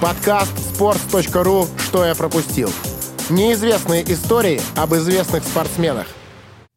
[0.00, 2.70] Подкаст sports.ru «Что я пропустил».
[3.30, 6.06] Неизвестные истории об известных спортсменах.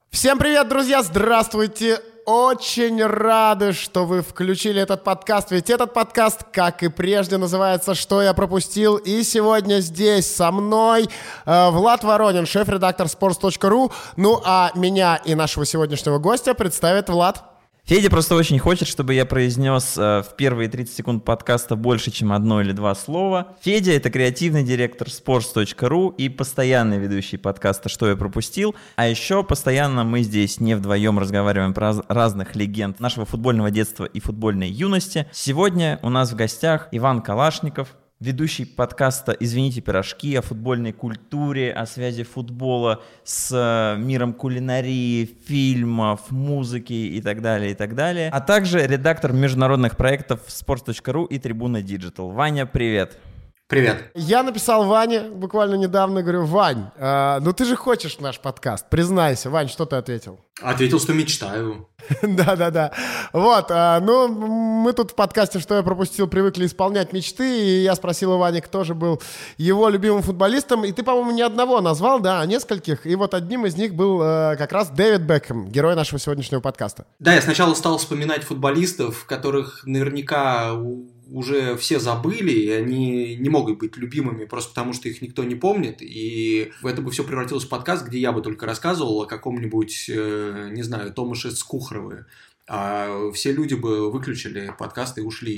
[0.10, 1.04] Всем привет, друзья!
[1.04, 2.00] Здравствуйте!
[2.26, 8.22] Очень рады, что вы включили этот подкаст, ведь этот подкаст, как и прежде, называется «Что
[8.22, 11.10] я пропустил?» И сегодня здесь со мной
[11.46, 13.92] э, Влад Воронин, шеф-редактор sports.ru.
[14.16, 17.49] Ну а меня и нашего сегодняшнего гостя представит Влад.
[17.90, 22.32] Федя просто очень хочет, чтобы я произнес э, в первые 30 секунд подкаста больше, чем
[22.34, 23.58] одно или два слова.
[23.64, 28.76] Федя— это креативный директор sports.ru и постоянный ведущий подкаста «Что я пропустил».
[28.96, 34.20] А еще постоянно мы здесь не вдвоем разговариваем про разных легенд нашего футбольного детства и
[34.20, 35.26] футбольной юности.
[35.32, 41.86] Сегодня у нас в гостях Иван Калашников, ведущий подкаста «Извините, пирожки» о футбольной культуре, о
[41.86, 48.30] связи футбола с э, миром кулинарии, фильмов, музыки и так далее, и так далее.
[48.32, 52.34] А также редактор международных проектов sports.ru и Трибуна Digital.
[52.34, 53.18] Ваня, привет!
[53.70, 54.10] Привет.
[54.16, 59.52] Я написал Ване буквально недавно, говорю, Вань, э, ну ты же хочешь наш подкаст, признайся.
[59.52, 60.40] Вань, что ты ответил?
[60.60, 61.88] Ответил, что мечтаю.
[62.24, 62.92] Да-да-да.
[63.32, 67.94] Вот, а, ну, мы тут в подкасте «Что я пропустил» привыкли исполнять мечты, и я
[67.94, 69.22] спросил у Вани, кто же был
[69.58, 73.68] его любимым футболистом, и ты, по-моему, не одного назвал, да, а нескольких, и вот одним
[73.68, 77.06] из них был э, как раз Дэвид Бекхэм, герой нашего сегодняшнего подкаста.
[77.20, 80.74] Да, я сначала стал вспоминать футболистов, которых наверняка
[81.32, 85.56] уже все забыли, и они не могут быть любимыми просто потому, что их никто не
[85.56, 86.02] помнит.
[86.02, 90.70] И это бы все превратилось в подкаст, где я бы только рассказывал о каком-нибудь, э,
[90.72, 92.26] не знаю, Томаше Скухрове.
[92.68, 95.56] А все люди бы выключили подкаст и ушли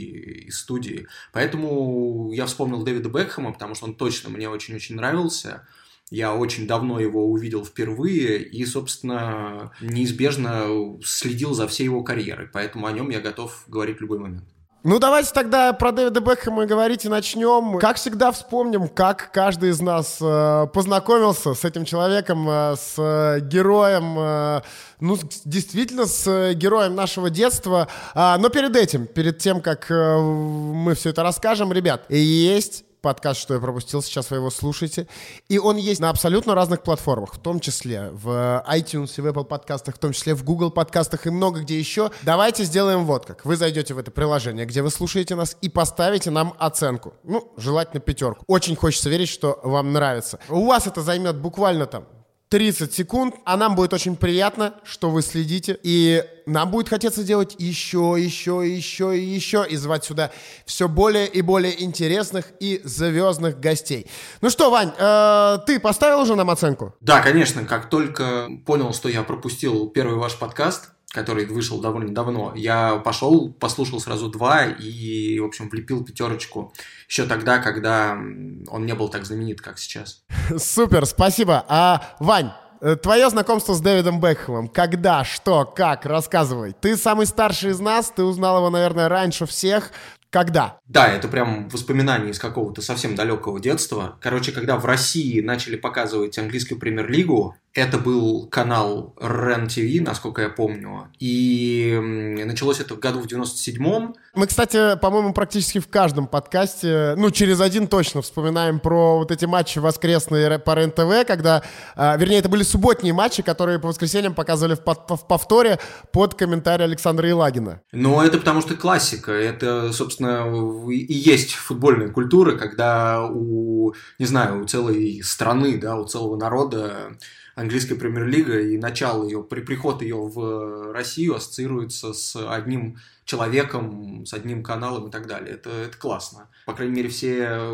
[0.48, 1.08] из студии.
[1.34, 5.68] Поэтому я вспомнил Дэвида Бекхэма, потому что он точно мне очень-очень нравился.
[6.10, 12.48] Я очень давно его увидел впервые и, собственно, неизбежно следил за всей его карьерой.
[12.52, 14.46] Поэтому о нем я готов говорить в любой момент.
[14.84, 17.78] Ну, давайте тогда про Дэвида Бекхэма говорить и начнем.
[17.78, 23.42] Как всегда вспомним, как каждый из нас э, познакомился с этим человеком, э, с э,
[23.42, 24.62] героем, э,
[25.00, 27.90] ну, действительно, с э, героем нашего детства.
[28.16, 33.40] А, но перед этим, перед тем, как э, мы все это расскажем, ребят, есть подкаст,
[33.40, 35.08] что я пропустил, сейчас вы его слушаете.
[35.50, 39.46] И он есть на абсолютно разных платформах, в том числе в iTunes и в Apple
[39.46, 42.12] подкастах, в том числе в Google подкастах и много где еще.
[42.22, 43.46] Давайте сделаем вот как.
[43.46, 47.14] Вы зайдете в это приложение, где вы слушаете нас, и поставите нам оценку.
[47.24, 48.44] Ну, желательно пятерку.
[48.48, 50.40] Очень хочется верить, что вам нравится.
[50.50, 52.06] У вас это займет буквально там
[52.52, 57.56] 30 секунд, а нам будет очень приятно, что вы следите, и нам будет хотеться делать
[57.58, 60.32] еще, еще, еще и еще, и звать сюда
[60.66, 64.06] все более и более интересных и звездных гостей.
[64.42, 66.94] Ну что, Вань, э, ты поставил уже нам оценку?
[67.00, 72.54] Да, конечно, как только понял, что я пропустил первый ваш подкаст, который вышел довольно давно,
[72.56, 76.74] я пошел, послушал сразу два и, в общем, влепил пятерочку
[77.08, 80.24] еще тогда, когда он не был так знаменит, как сейчас.
[80.58, 81.66] Супер, спасибо.
[81.68, 84.70] А, Вань, э, Твое знакомство с Дэвидом Бекхэмом.
[84.70, 86.06] Когда, что, как?
[86.06, 86.74] Рассказывай.
[86.80, 89.92] Ты самый старший из нас, ты узнал его, наверное, раньше всех.
[90.32, 90.80] Когда?
[90.88, 94.18] Да, это прям воспоминания из какого-то совсем далекого детства.
[94.22, 101.08] Короче, когда в России начали показывать английскую премьер-лигу, это был канал TV, насколько я помню.
[101.20, 101.98] И
[102.46, 104.16] началось это в году в 97-м.
[104.36, 109.46] Мы, кстати, по-моему, практически в каждом подкасте, ну, через один точно вспоминаем про вот эти
[109.46, 111.64] матчи воскресные по РЕН-ТВ, когда,
[111.96, 115.80] э, вернее, это были субботние матчи, которые по воскресеньям показывали в, повторе
[116.12, 117.82] под комментарий Александра Елагина.
[117.94, 119.32] Ну, это потому что классика.
[119.32, 126.06] Это, собственно, и есть футбольная культура, когда у, не знаю, у целой страны, да, у
[126.06, 127.16] целого народа
[127.56, 134.34] английская премьер-лига и начало ее, при приход ее в Россию ассоциируется с одним человеком, с
[134.34, 135.54] одним каналом и так далее.
[135.54, 136.50] Это, это классно.
[136.66, 137.70] По крайней мере, все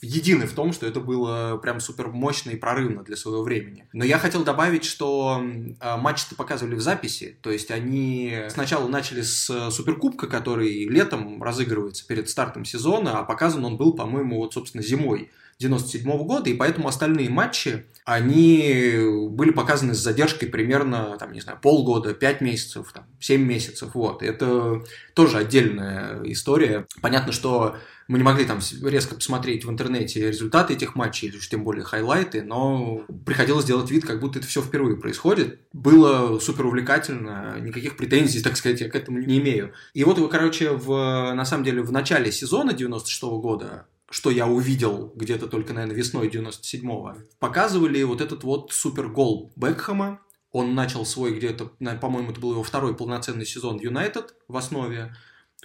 [0.00, 3.88] едины в том, что это было прям супер мощно и прорывно для своего времени.
[3.92, 5.42] Но я хотел добавить, что
[5.80, 12.06] а, матчи-то показывали в записи, то есть они сначала начали с Суперкубка, который летом разыгрывается
[12.06, 16.54] перед стартом сезона, а показан он был, по-моему, вот, собственно, зимой 97 -го года, и
[16.54, 18.98] поэтому остальные матчи, они
[19.30, 24.22] были показаны с задержкой примерно, там, не знаю, полгода, 5 месяцев, там, 7 месяцев, вот.
[24.22, 24.82] Это
[25.14, 26.86] тоже отдельная история.
[27.00, 27.76] Понятно, что
[28.08, 31.84] мы не могли там резко посмотреть в интернете результаты этих матчей, или уж тем более
[31.84, 35.60] хайлайты, но приходилось делать вид, как будто это все впервые происходит.
[35.72, 39.72] Было супер увлекательно, никаких претензий, так сказать, я к этому не имею.
[39.94, 40.88] И вот, короче, в,
[41.34, 45.96] на самом деле в начале сезона 96 -го года что я увидел где-то только, наверное,
[45.96, 50.20] весной 97-го, показывали вот этот вот супер гол Бекхэма.
[50.52, 55.14] Он начал свой где-то, по-моему, это был его второй полноценный сезон Юнайтед в основе.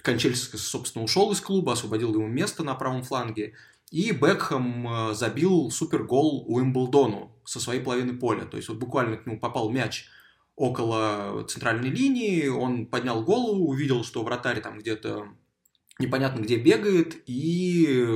[0.02, 3.54] Кончельский, собственно, ушел из клуба, освободил ему место на правом фланге.
[3.90, 8.44] И Бекхэм забил супергол Уимблдону со своей половины поля.
[8.44, 10.08] То есть вот буквально к нему попал мяч
[10.56, 15.28] около центральной линии, он поднял голову, увидел, что вратарь там где-то
[15.98, 18.08] непонятно где бегает, и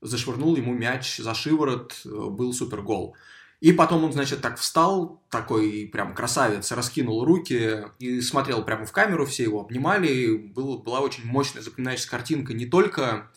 [0.00, 3.16] зашвырнул ему мяч за шиворот, был супергол.
[3.60, 8.92] И потом он, значит, так встал, такой прям красавец, раскинул руки и смотрел прямо в
[8.92, 10.36] камеру, все его обнимали.
[10.36, 13.32] Был, была очень мощная запоминающаяся картинка не только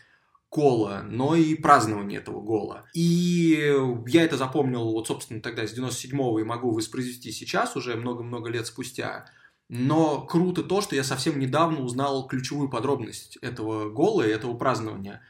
[0.51, 2.85] гола, но и празднование этого гола.
[2.94, 3.73] И
[4.06, 8.68] я это запомнил, вот, собственно, тогда с 97-го и могу воспроизвести сейчас, уже много-много лет
[8.68, 9.25] спустя.
[9.73, 15.21] Но круто то, что я совсем недавно узнал ключевую подробность этого гола и этого празднования.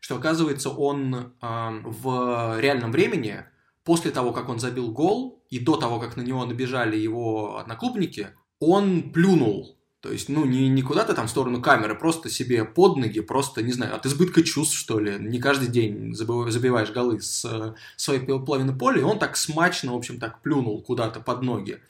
[0.00, 3.42] Что, оказывается, он э, в реальном времени,
[3.82, 8.28] после того, как он забил гол, и до того, как на него набежали его одноклубники,
[8.60, 12.98] он плюнул то есть, ну, не, не куда-то там в сторону камеры, просто себе под
[12.98, 15.16] ноги, просто, не знаю, от избытка чувств, что ли.
[15.18, 19.96] Не каждый день забиваешь, голы с э, своей половины поля, и он так смачно, в
[19.96, 21.80] общем, так плюнул куда-то под ноги.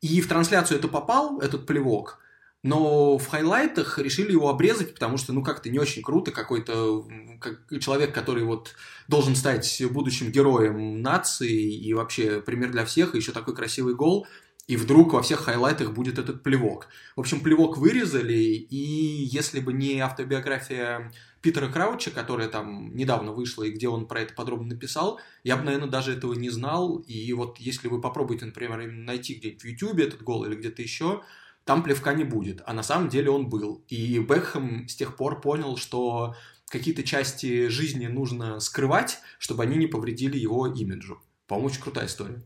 [0.00, 2.20] И в трансляцию это попал, этот плевок,
[2.62, 7.06] но в хайлайтах решили его обрезать, потому что, ну, как-то не очень круто, какой-то
[7.40, 8.74] как человек, который вот
[9.08, 14.26] должен стать будущим героем нации и вообще пример для всех, и еще такой красивый гол–
[14.70, 16.86] и вдруг во всех хайлайтах будет этот плевок.
[17.16, 21.10] В общем, плевок вырезали, и если бы не автобиография
[21.42, 25.64] Питера Крауча, которая там недавно вышла, и где он про это подробно написал, я бы,
[25.64, 26.98] наверное, даже этого не знал.
[26.98, 31.22] И вот если вы попробуете, например, найти где-нибудь в Ютубе этот гол или где-то еще,
[31.64, 32.62] там плевка не будет.
[32.66, 33.84] А на самом деле он был.
[33.88, 36.34] И Бекхэм с тех пор понял, что
[36.68, 41.22] какие-то части жизни нужно скрывать, чтобы они не повредили его имиджу.
[41.46, 42.42] По-моему, очень крутая история.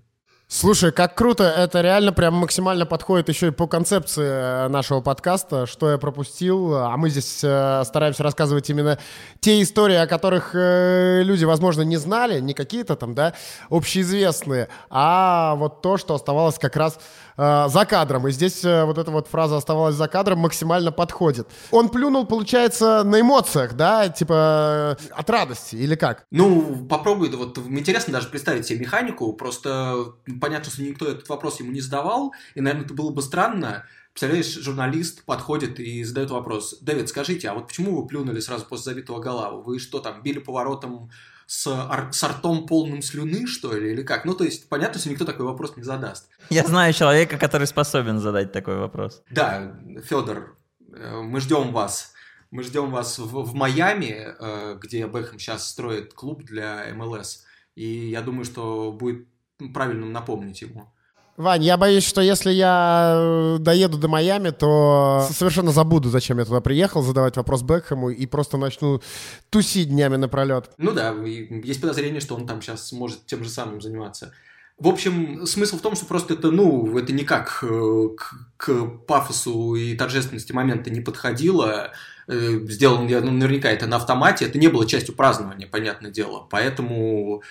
[0.46, 5.64] Слушай, как круто, это реально прям максимально подходит еще и по концепции э, нашего подкаста,
[5.64, 8.98] что я пропустил, а мы здесь э, стараемся рассказывать именно
[9.40, 13.32] те истории, о которых э, люди, возможно, не знали, не какие-то там, да,
[13.70, 16.98] общеизвестные, а вот то, что оставалось как раз
[17.36, 18.28] э, за кадром.
[18.28, 21.48] И здесь э, вот эта вот фраза «оставалась за кадром» максимально подходит.
[21.70, 26.26] Он плюнул, получается, на эмоциях, да, типа э, от радости или как?
[26.30, 31.72] Ну, попробуй, вот интересно даже представить себе механику, просто понятно, что никто этот вопрос ему
[31.72, 33.84] не задавал, и, наверное, это было бы странно,
[34.14, 36.78] Представляешь, журналист подходит и задает вопрос.
[36.80, 39.60] Дэвид, скажите, а вот почему вы плюнули сразу после забитого гола?
[39.60, 41.10] Вы что там, били поворотом
[41.46, 44.24] с, ар- с ртом полным слюны, что ли, или как?
[44.24, 46.28] Ну, то есть, понятно, что никто такой вопрос не задаст.
[46.50, 49.22] Я знаю человека, который способен задать такой вопрос.
[49.30, 50.56] Да, Федор,
[50.92, 52.12] э, мы ждем вас.
[52.50, 57.44] Мы ждем вас в, в Майами, э, где Бэхэм сейчас строит клуб для МЛС.
[57.74, 59.26] И я думаю, что будет
[59.72, 60.93] правильным напомнить ему.
[61.36, 66.44] Вань, я боюсь, что если я э, доеду до Майами, то совершенно забуду, зачем я
[66.44, 69.02] туда приехал, задавать вопрос Бекхэму и просто начну
[69.50, 70.70] тусить днями напролет.
[70.78, 74.32] Ну да, есть подозрение, что он там сейчас может тем же самым заниматься.
[74.78, 79.74] В общем, смысл в том, что просто это, ну, это никак э, к, к пафосу
[79.74, 81.90] и торжественности момента не подходило.
[82.28, 86.46] Э, сделано ну, наверняка это на автомате, это не было частью празднования, понятное дело.
[86.48, 87.42] Поэтому,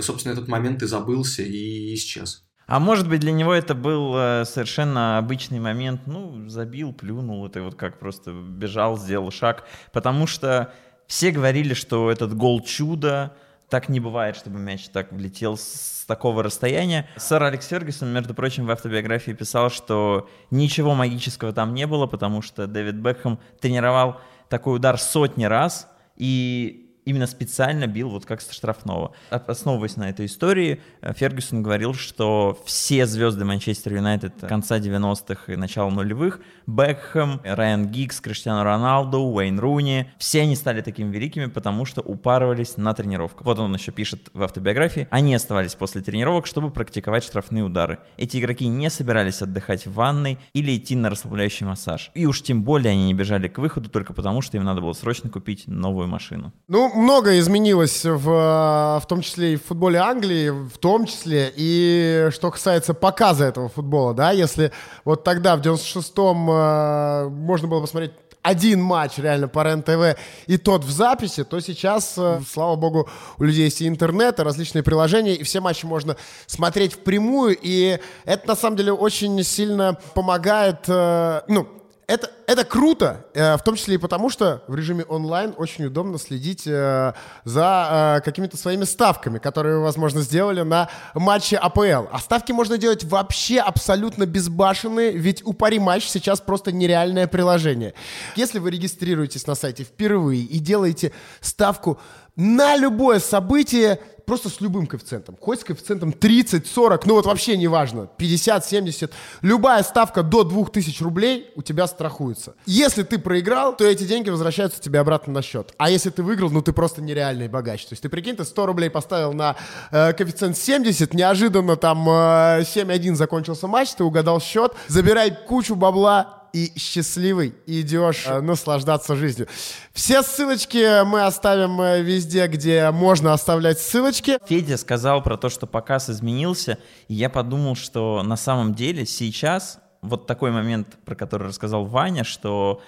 [0.00, 2.47] собственно, этот момент и забылся и исчез.
[2.68, 7.62] А может быть, для него это был э, совершенно обычный момент, ну, забил, плюнул, это
[7.62, 10.70] вот как просто бежал, сделал шаг, потому что
[11.06, 13.34] все говорили, что этот гол чудо,
[13.70, 17.08] так не бывает, чтобы мяч так влетел с такого расстояния.
[17.16, 22.42] Сэр Алекс Фергюсон, между прочим, в автобиографии писал, что ничего магического там не было, потому
[22.42, 28.52] что Дэвид Бекхэм тренировал такой удар сотни раз, и именно специально бил вот как со
[28.52, 29.12] штрафного.
[29.30, 35.56] Основываясь на этой истории, э, Фергюсон говорил, что все звезды Манчестер Юнайтед конца 90-х и
[35.56, 41.86] начала нулевых, Бекхэм, Райан Гиггс, Криштиану Роналду, Уэйн Руни, все они стали такими великими, потому
[41.86, 43.46] что упарывались на тренировках.
[43.46, 48.00] Вот он еще пишет в автобиографии, они оставались после тренировок, чтобы практиковать штрафные удары.
[48.18, 52.10] Эти игроки не собирались отдыхать в ванной или идти на расслабляющий массаж.
[52.14, 54.92] И уж тем более они не бежали к выходу только потому, что им надо было
[54.92, 56.52] срочно купить новую машину.
[56.68, 62.28] Ну, многое изменилось, в, в том числе и в футболе Англии, в том числе и
[62.32, 64.72] что касается показа этого футбола, да, если
[65.04, 68.12] вот тогда, в 96-м, э, можно было посмотреть
[68.42, 73.44] один матч реально по РЕН-ТВ, и тот в записи, то сейчас, э, слава богу, у
[73.44, 78.48] людей есть и интернет, и различные приложения, и все матчи можно смотреть впрямую, и это
[78.48, 81.68] на самом деле очень сильно помогает, э, ну,
[82.08, 86.18] это, это круто, э, в том числе и потому, что в режиме онлайн очень удобно
[86.18, 87.12] следить э,
[87.44, 92.08] за э, какими-то своими ставками, которые вы, возможно, сделали на матче АПЛ.
[92.10, 97.92] А ставки можно делать вообще абсолютно безбашенные, ведь у Пари Матч сейчас просто нереальное приложение.
[98.36, 101.12] Если вы регистрируетесь на сайте впервые и делаете
[101.42, 102.00] ставку
[102.36, 105.36] на любое событие, просто с любым коэффициентом.
[105.40, 109.12] Хоть с коэффициентом 30, 40, ну вот вообще не важно, 50, 70.
[109.40, 112.54] Любая ставка до 2000 рублей у тебя страхуется.
[112.66, 115.74] Если ты проиграл, то эти деньги возвращаются тебе обратно на счет.
[115.78, 117.86] А если ты выиграл, ну ты просто нереальный богач.
[117.86, 119.56] То есть ты прикинь, ты 100 рублей поставил на
[119.90, 126.37] э, коэффициент 70, неожиданно там э, 7-1 закончился матч, ты угадал счет, забирай кучу бабла,
[126.52, 129.48] и счастливый идешь э, наслаждаться жизнью.
[129.92, 134.38] Все ссылочки мы оставим э, везде, где можно оставлять ссылочки.
[134.46, 136.78] Федя сказал про то, что показ изменился,
[137.08, 142.24] и я подумал, что на самом деле сейчас вот такой момент, про который рассказал Ваня,
[142.24, 142.82] что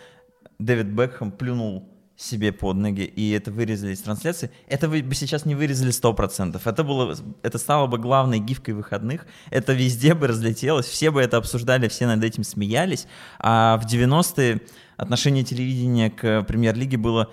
[0.59, 1.89] Дэвид Бекхэм плюнул
[2.21, 6.61] себе под ноги, и это вырезали из трансляции, это вы бы сейчас не вырезали 100%.
[6.62, 11.39] Это, было, это стало бы главной гифкой выходных, это везде бы разлетелось, все бы это
[11.39, 13.07] обсуждали, все над этим смеялись,
[13.39, 14.61] а в 90-е
[14.99, 17.33] отношение телевидения к премьер-лиге было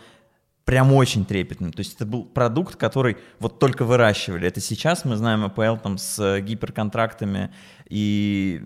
[0.63, 1.71] прям очень трепетным.
[1.73, 4.47] То есть это был продукт, который вот только выращивали.
[4.47, 7.51] Это сейчас мы знаем АПЛ там с гиперконтрактами
[7.89, 8.61] и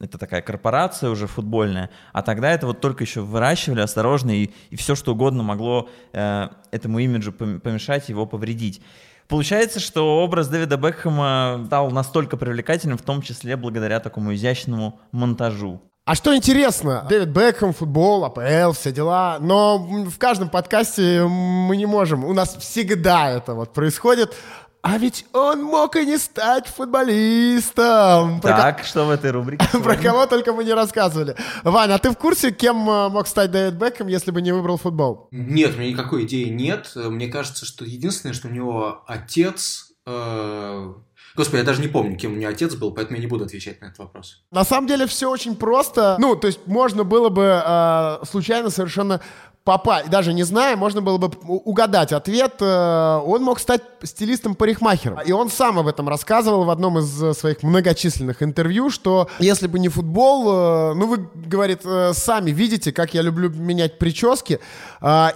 [0.00, 4.76] это такая корпорация уже футбольная, а тогда это вот только еще выращивали осторожно, и, и
[4.76, 8.82] все что угодно могло э, этому имиджу помешать, его повредить.
[9.28, 15.80] Получается, что образ Дэвида Бекхэма стал настолько привлекательным, в том числе благодаря такому изящному монтажу.
[16.06, 21.86] А что интересно, Дэвид Бекхэм, футбол, АПЛ, все дела, но в каждом подкасте мы не
[21.86, 24.34] можем, у нас всегда это вот происходит,
[24.86, 28.38] а ведь он мог и не стать футболистом.
[28.42, 29.66] Так, про что в этой рубрике?
[29.82, 31.36] Про кого только мы не рассказывали.
[31.62, 34.76] Ваня, а ты в курсе, кем э, мог стать Дэвид Бекхэм, если бы не выбрал
[34.76, 35.28] футбол?
[35.30, 36.92] Нет, у меня никакой идеи нет.
[36.96, 39.90] Мне кажется, что единственное, что у него отец...
[40.04, 40.92] Э...
[41.34, 43.80] Господи, я даже не помню, кем у меня отец был, поэтому я не буду отвечать
[43.80, 44.44] на этот вопрос.
[44.50, 46.16] На самом деле все очень просто.
[46.18, 49.22] Ну, то есть можно было бы э, случайно совершенно
[49.64, 52.56] попасть, даже не зная, можно было бы угадать ответ.
[52.60, 55.20] Э, он мог стать стилистом-парикмахером.
[55.24, 59.66] И он сам об этом рассказывал в одном из э, своих многочисленных интервью, что если
[59.66, 61.80] бы не футбол, э, ну вы, говорит,
[62.12, 64.60] сами видите, как я люблю менять прически.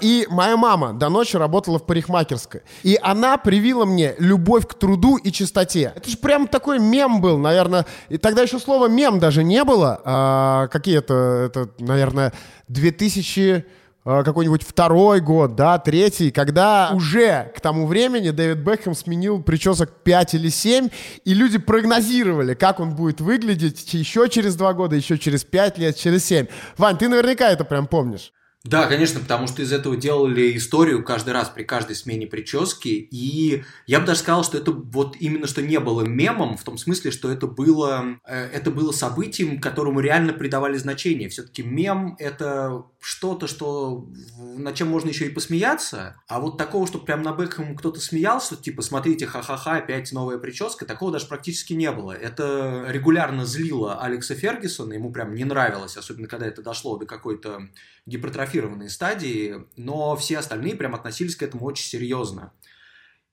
[0.01, 2.63] И моя мама до ночи работала в парикмахерской.
[2.83, 5.93] И она привила мне любовь к труду и чистоте.
[5.97, 7.87] Это же прям такой мем был, наверное.
[8.09, 10.01] И тогда еще слова мем даже не было.
[10.05, 12.33] А, какие это, наверное,
[12.69, 13.78] 2000 Э,
[14.09, 20.35] какой-нибудь второй год, да, третий, когда уже к тому времени Дэвид Бекхэм сменил причесок 5
[20.35, 20.89] или 7,
[21.25, 25.97] и люди прогнозировали, как он будет выглядеть еще через 2 года, еще через 5 лет,
[25.97, 26.47] через 7.
[26.79, 28.33] Вань, ты наверняка это прям помнишь.
[28.65, 32.89] Да, конечно, потому что из этого делали историю каждый раз при каждой смене прически.
[32.89, 36.77] И я бы даже сказал, что это вот именно что не было мемом, в том
[36.77, 41.29] смысле, что это было, э, это было событием, которому реально придавали значение.
[41.29, 46.17] Все-таки мем— это что-то, что над чем можно еще и посмеяться.
[46.27, 50.85] А вот такого, что прям на Бекхэм кто-то смеялся, типа, смотрите, ха-ха-ха, опять новая прическа,
[50.85, 52.11] такого даже практически не было.
[52.11, 57.69] Это регулярно злило Алекса Фергюсона, ему прям не нравилось, особенно когда это дошло до какой-то
[58.09, 62.53] гипертрофированной стадии, но все остальные прям относились к этому очень серьезно.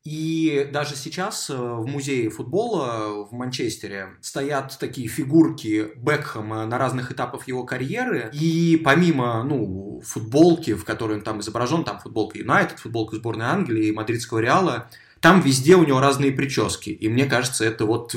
[0.06, 7.12] И даже сейчас э, в музее футбола в Манчестере стоят такие фигурки Бекхэма на разных
[7.12, 8.30] этапах его карьеры.
[8.32, 13.90] И помимо, ну, футболки, в которой он там изображен, там футболка Юнайтед, футболка сборной Англии,
[13.90, 14.92] Мадридского Реала,
[15.26, 16.92] там везде у него разные прически.
[16.92, 18.14] И мне кажется, это вот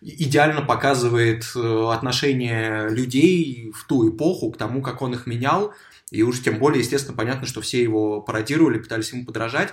[0.00, 5.72] идеально показывает э, отношение людей в ту эпоху к тому, как он их менял.
[6.10, 9.68] И уж тем более, естественно, понятно, что все его пародировали, пытались ему подражать.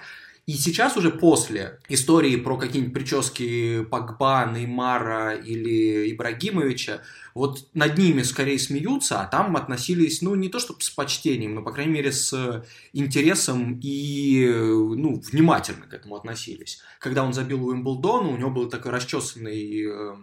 [0.46, 7.02] И сейчас уже после истории про какие-нибудь прически Погба, Неймара или Ибрагимовича,
[7.36, 11.62] вот над ними скорее смеются, а там относились, ну, не то чтобы с почтением, но,
[11.62, 16.82] по крайней мере, с интересом и, ну, внимательно к этому относились.
[17.00, 20.16] Когда он забил Уимблдон, у него был такой расчесанный э,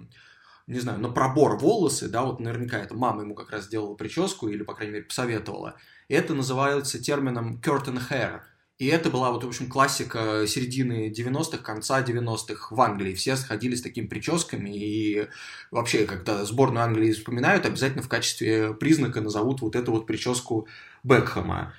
[0.67, 4.49] не знаю, на пробор волосы, да, вот наверняка это мама ему как раз сделала прическу
[4.49, 5.77] или, по крайней мере, посоветовала.
[6.09, 8.41] Это называется термином curtain hair–
[8.79, 13.15] и это была вот, в общем, классика середины 90-х, конца 90-х в Англии.
[13.15, 15.29] Все сходили с такими прическами, и
[15.71, 20.69] вообще, когда сборную Англии вспоминают, обязательно в качестве признака назовут вот эту вот прическу
[21.05, 21.73] Бекхэма.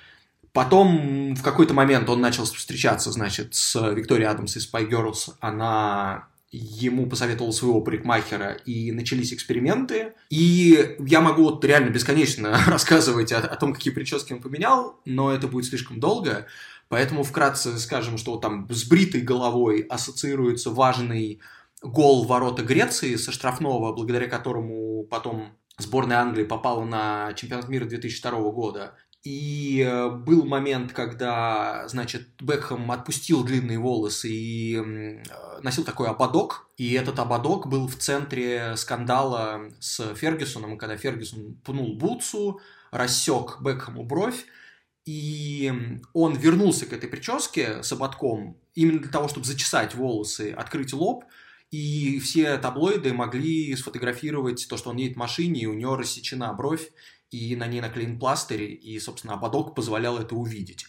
[0.52, 5.34] Потом в какой-то момент он начал встречаться, значит, с Викторией Адамс из Spy Girls.
[5.38, 10.14] Она ему посоветовал своего парикмахера, и начались эксперименты.
[10.30, 15.30] И я могу вот реально бесконечно рассказывать о, о том, какие прически он поменял, но
[15.32, 16.46] это будет слишком долго.
[16.88, 21.40] Поэтому вкратце скажем, что там с бритой головой ассоциируется важный
[21.82, 28.50] гол ворота Греции со штрафного, благодаря которому потом сборная Англии попала на чемпионат мира 2002
[28.50, 28.94] года.
[29.24, 35.22] И э, был момент, когда, значит, Бекхэм отпустил длинные волосы и э,
[35.60, 36.68] носил такой ободок.
[36.76, 44.04] И этот ободок был в центре скандала с Фергюсоном, когда Фергюсон пнул Бутсу, рассек Бекхэму
[44.04, 44.46] бровь.
[45.08, 45.72] И
[46.12, 51.24] он вернулся к этой прическе с ободком именно для того, чтобы зачесать волосы, открыть лоб.
[51.70, 56.52] И все таблоиды могли сфотографировать то, что он едет в машине, и у него рассечена
[56.52, 56.90] бровь
[57.30, 60.84] и на ней наклеен пластырь, и, собственно, ободок позволял это увидеть.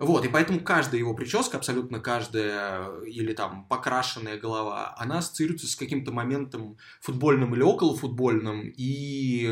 [0.00, 5.76] Вот, и поэтому каждая его прическа, абсолютно каждая, или там покрашенная голова, она ассоциируется с
[5.76, 9.48] каким-то моментом футбольным или околофутбольным, и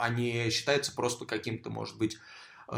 [0.00, 2.18] они считаются просто каким-то, может быть, э,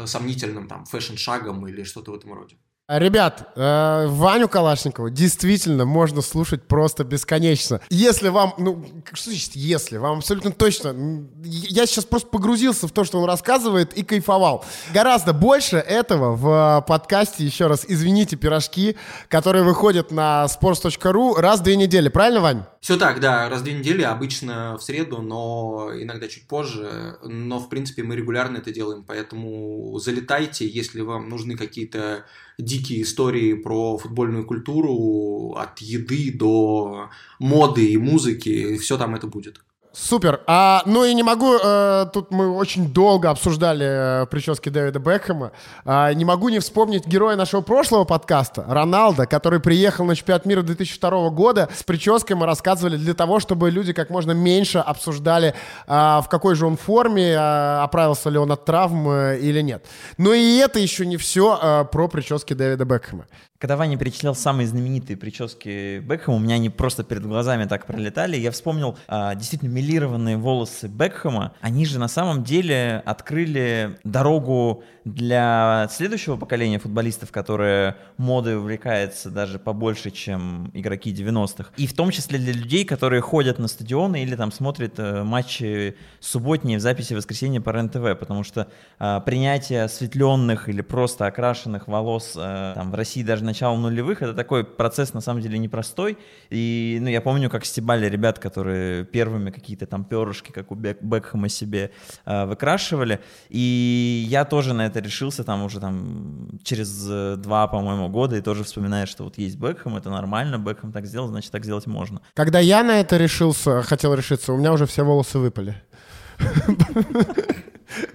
[0.05, 2.57] сомнительным там фэшн-шагом или что-то в этом роде.
[2.89, 7.81] Ребят, э, Ваню Калашникова действительно можно слушать просто бесконечно.
[7.91, 9.97] Если вам, ну, что значит если?
[9.97, 10.95] Вам абсолютно точно.
[11.43, 14.65] Я сейчас просто погрузился в то, что он рассказывает и кайфовал.
[14.91, 21.63] Гораздо больше этого в подкасте, еще раз, извините, пирожки, которые выходят на sports.ru раз в
[21.63, 22.09] две недели.
[22.09, 22.63] Правильно, Вань?
[22.81, 27.19] Все так, да, раз в две недели, обычно в среду, но иногда чуть позже.
[27.23, 32.25] Но, в принципе, мы регулярно это делаем, поэтому залетайте, если вам нужны какие-то
[32.57, 39.61] дикие истории про футбольную культуру, от еды до моды и музыки, все там это будет.
[39.91, 40.41] Супер.
[40.45, 45.51] А, ну и не могу, э, тут мы очень долго обсуждали э, прически Дэвида Бекхэма.
[45.83, 50.61] Э, не могу не вспомнить героя нашего прошлого подкаста, Роналда, который приехал на чемпионат мира
[50.61, 51.69] 2002 года.
[51.75, 55.55] С прической мы рассказывали для того, чтобы люди как можно меньше обсуждали,
[55.87, 59.83] э, в какой же он форме, э, оправился ли он от травм э, или нет.
[60.19, 63.25] Но и это еще не все э, про прически Дэвида Бекхэма.
[63.59, 68.37] Когда Ваня перечислял самые знаменитые прически Бекхэма, у меня они просто перед глазами так пролетали.
[68.37, 71.51] Я вспомнил а, действительно милированные волосы Бекхэма.
[71.59, 79.59] Они же на самом деле открыли дорогу для следующего поколения футболистов, которые модой увлекается даже
[79.59, 81.71] побольше, чем игроки 90-х.
[81.75, 85.97] И в том числе для людей, которые ходят на стадионы или там смотрят э, матчи
[86.21, 88.67] субботние в записи воскресенья по РЕН-ТВ, потому что
[88.99, 94.33] э, принятие осветленных или просто окрашенных волос э, там, в России даже начала нулевых, это
[94.33, 96.17] такой процесс на самом деле непростой.
[96.49, 101.01] И ну, я помню, как стебали ребят, которые первыми какие-то там перышки, как у Бек
[101.01, 101.91] Бекхэма себе
[102.25, 103.19] э, выкрашивали.
[103.49, 108.41] И я тоже на это решился там уже там через э, два, по-моему, года и
[108.41, 112.21] тоже вспоминаешь, что вот есть Бекхэм, это нормально, Бекхэм так сделал, значит так сделать можно.
[112.33, 115.75] Когда я на это решился, хотел решиться, у меня уже все волосы выпали.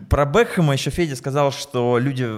[0.08, 2.28] Про Бекхэма еще Федя сказал, что люди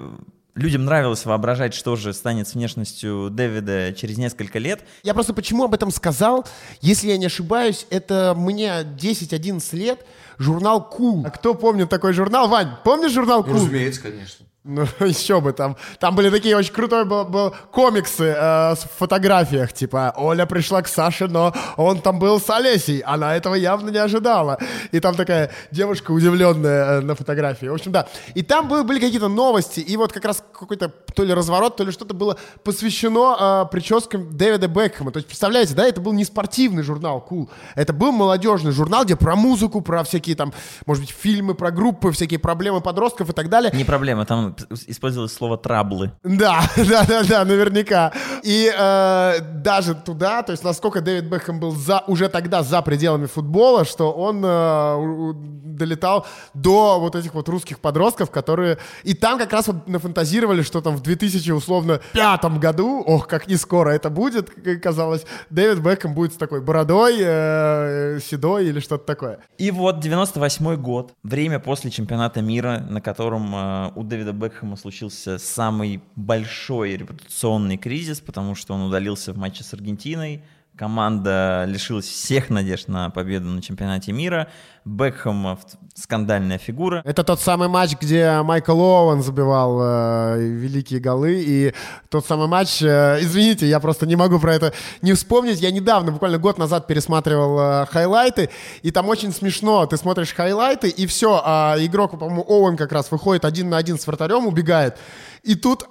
[0.57, 4.81] людям нравилось воображать, что же станет с внешностью Дэвида через несколько лет.
[5.03, 6.47] Я просто почему об этом сказал?
[6.81, 10.05] Если я не ошибаюсь, это мне 10-11 лет,
[10.39, 11.23] журнал Cool.
[11.27, 12.49] А кто помнит такой журнал?
[12.49, 13.55] Вань, помнишь журнал Cool?
[13.55, 14.46] Разумеется, конечно.
[14.69, 15.77] Ну, еще бы там.
[16.01, 19.73] Там были такие очень крутой был, был комиксы э, с фотографиях.
[19.73, 22.99] Типа, Оля пришла к Саше, но он там был с Олесей.
[22.99, 24.59] Она этого явно не ожидала.
[24.91, 27.67] И там такая девушка удивленная э, на фотографии.
[27.67, 28.09] В общем, да.
[28.35, 29.79] И там были, были какие-то новости.
[29.79, 34.37] И вот как раз какой-то то ли разворот, то ли что-то было посвящено э, прическам
[34.37, 35.13] Дэвида Бекхэма.
[35.13, 37.49] То есть, представляете, да, это был не спортивный журнал Cool.
[37.77, 40.53] Это был молодежный журнал, где про музыку, про всякие там,
[40.87, 43.71] может быть, фильмы, про группы, всякие проблемы подростков и так далее.
[43.73, 44.56] Не проблема, там
[44.87, 46.13] использовалось слово траблы.
[46.23, 48.13] Да, да, да, да, наверняка.
[48.43, 53.27] И э, даже туда, то есть насколько Дэвид Бекхэм был за, уже тогда за пределами
[53.27, 55.33] футбола, что он э,
[55.77, 58.79] долетал до вот этих вот русских подростков, которые...
[59.05, 63.47] И там как раз вот нафантазировали, что там в 2000, условно, пятом году, ох, как
[63.49, 64.51] не скоро это будет,
[64.83, 69.39] казалось, Дэвид Бекхэм будет с такой бородой, э, седой или что-то такое.
[69.59, 74.77] И вот 98 год, время после чемпионата мира, на котором э, у Дэвида Бекхэма Бекхэма
[74.77, 80.43] случился самый большой репутационный кризис, потому что он удалился в матче с Аргентиной,
[80.77, 84.49] команда лишилась всех надежд на победу на чемпионате мира.
[84.85, 85.59] Бекхэм
[85.95, 87.03] скандальная фигура.
[87.05, 91.43] Это тот самый матч, где Майкл Оуэн забивал э, великие голы.
[91.45, 91.75] И
[92.09, 95.61] тот самый матч, э, извините, я просто не могу про это не вспомнить.
[95.61, 98.51] Я недавно, буквально год назад, пересматривал э, хайлайты.
[98.83, 99.87] И там очень смешно.
[99.87, 101.41] Ты смотришь хайлайты, и все.
[101.45, 104.99] А игрок, по-моему, Оуэн как раз выходит один на один с вратарем, убегает.
[105.43, 105.89] И тут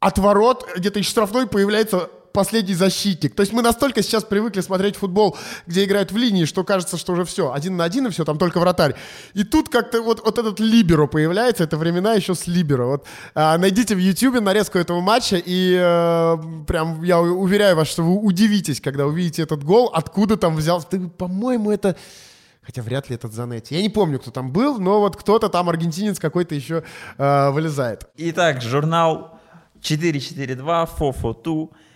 [0.00, 3.34] от ворот где-то из штрафной появляется последний защитник.
[3.34, 7.12] То есть мы настолько сейчас привыкли смотреть футбол, где играют в линии, что кажется, что
[7.14, 8.94] уже все, один на один и все, там только вратарь.
[9.34, 12.84] И тут как-то вот, вот этот Либеро появляется, это времена еще с Либеро.
[12.86, 16.36] Вот а, найдите в Ютьюбе нарезку этого матча, и э,
[16.68, 20.86] прям я уверяю вас, что вы удивитесь, когда увидите этот гол, откуда там взялся.
[21.18, 21.96] По-моему, это...
[22.62, 23.74] Хотя вряд ли этот Занетти.
[23.74, 26.84] Я не помню, кто там был, но вот кто-то там, аргентинец какой-то еще
[27.16, 28.06] э, вылезает.
[28.16, 29.40] Итак, журнал
[29.80, 31.87] 442 442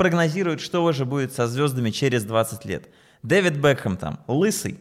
[0.00, 2.88] прогнозирует, что же будет со звездами через 20 лет.
[3.22, 4.80] Дэвид Бекхэм там лысый,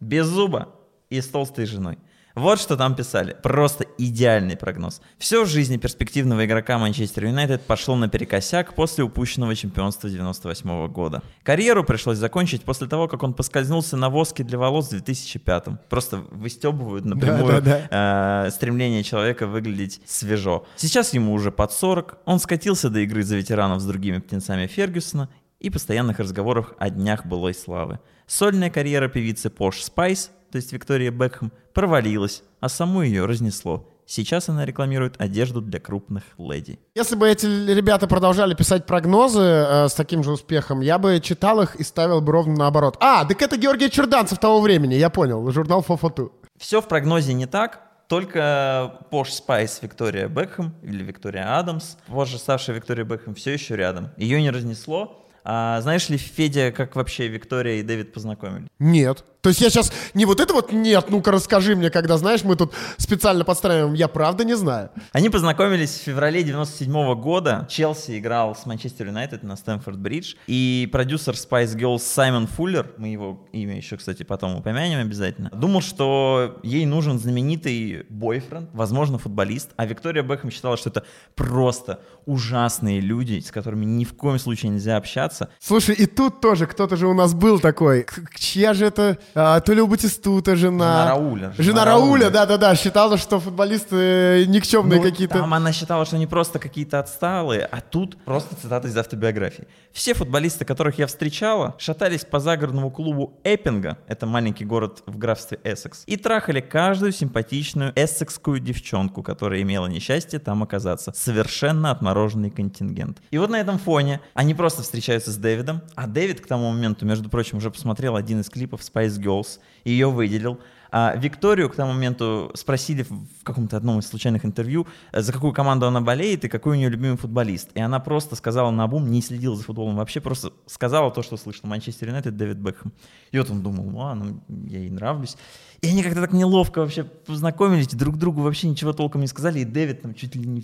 [0.00, 0.74] без зуба
[1.10, 1.96] и с толстой женой.
[2.34, 3.36] Вот что там писали.
[3.42, 5.02] Просто идеальный прогноз.
[5.18, 11.22] Все в жизни перспективного игрока Манчестер Юнайтед пошло наперекосяк после упущенного чемпионства 98 года.
[11.42, 15.78] Карьеру пришлось закончить после того, как он поскользнулся на воске для волос в 2005 -м.
[15.90, 18.46] Просто выстебывают напрямую да, да, да.
[18.46, 20.64] Э, стремление человека выглядеть свежо.
[20.76, 25.28] Сейчас ему уже под 40, он скатился до игры за ветеранов с другими птенцами Фергюсона
[25.60, 28.00] и постоянных разговоров о днях былой славы.
[28.26, 33.88] Сольная карьера певицы Пош Спайс то есть Виктория Бекхэм, провалилась, а саму ее разнесло.
[34.04, 36.78] Сейчас она рекламирует одежду для крупных леди.
[36.94, 41.62] Если бы эти ребята продолжали писать прогнозы э, с таким же успехом, я бы читал
[41.62, 42.98] их и ставил бы ровно наоборот.
[43.00, 46.32] А, так это Георгий Черданцев того времени, я понял, журнал FourFourTwo.
[46.58, 52.76] Все в прогнозе не так, только Пош Спайс Виктория Бекхэм или Виктория Адамс, позже ставшая
[52.76, 54.10] Виктория Бекхэм, все еще рядом.
[54.18, 55.26] Ее не разнесло.
[55.44, 58.68] А знаешь ли, Федя, как вообще Виктория и Дэвид познакомились?
[58.78, 59.24] Нет.
[59.42, 62.54] То есть я сейчас не вот это вот нет, ну-ка расскажи мне, когда, знаешь, мы
[62.54, 64.90] тут специально подстраиваем, я правда не знаю.
[65.10, 67.66] Они познакомились в феврале 97 -го года.
[67.68, 70.36] Челси играл с Манчестер Юнайтед на Стэнфорд-Бридж.
[70.46, 75.82] И продюсер Spice Girls Саймон Фуллер, мы его имя еще, кстати, потом упомянем обязательно, думал,
[75.82, 79.70] что ей нужен знаменитый бойфренд, возможно, футболист.
[79.76, 84.70] А Виктория Бекхэм считала, что это просто ужасные люди, с которыми ни в коем случае
[84.70, 85.48] нельзя общаться.
[85.58, 88.06] Слушай, и тут тоже кто-то же у нас был такой.
[88.36, 91.02] Чья же это а, то ли у Батистута жена.
[91.02, 91.54] Жена Рауля.
[91.56, 95.38] Жена, жена Рауля, да-да-да, считала, что футболисты никчемные ну, какие-то.
[95.38, 99.66] Там она считала, что они просто какие-то отсталые, а тут просто цитата из автобиографии.
[99.92, 105.58] Все футболисты, которых я встречала, шатались по загородному клубу Эппинга, это маленький город в графстве
[105.64, 111.12] Эссекс, и трахали каждую симпатичную эссекскую девчонку, которая имела несчастье там оказаться.
[111.14, 113.18] Совершенно отмороженный контингент.
[113.30, 117.06] И вот на этом фоне они просто встречаются с Дэвидом, а Дэвид к тому моменту,
[117.06, 120.58] между прочим, уже посмотрел один из клипов Spice Girls, ее выделил.
[120.94, 125.54] А Викторию к тому моменту спросили в каком-то одном из случайных интервью, э, за какую
[125.54, 127.70] команду она болеет и какой у нее любимый футболист.
[127.72, 131.38] И она просто сказала на бум, не следила за футболом вообще, просто сказала то, что
[131.38, 131.70] слышала.
[131.70, 132.92] Манчестер Юнайтед, Дэвид Бекхэм.
[133.30, 135.38] И вот он думал, а, ну, я ей нравлюсь.
[135.80, 139.60] И они как-то так неловко вообще познакомились, друг другу вообще ничего толком не сказали.
[139.60, 140.60] И Дэвид там чуть ли не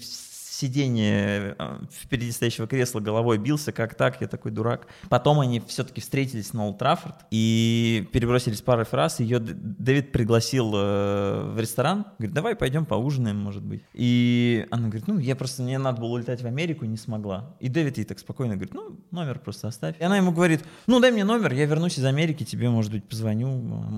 [0.58, 4.88] сиденье э, впереди стоящего кресла головой бился, как так, я такой дурак.
[5.08, 9.20] Потом они все-таки встретились на Олд Траффорд и перебросились парой фраз.
[9.20, 13.82] Ее Дэвид пригласил э, в ресторан, говорит, давай пойдем поужинаем, может быть.
[13.94, 17.56] И она говорит, ну, я просто, мне надо было улетать в Америку, не смогла.
[17.60, 19.96] И Дэвид ей так спокойно говорит, ну, номер просто оставь.
[19.98, 23.04] И она ему говорит, ну, дай мне номер, я вернусь из Америки, тебе, может быть,
[23.04, 23.48] позвоню,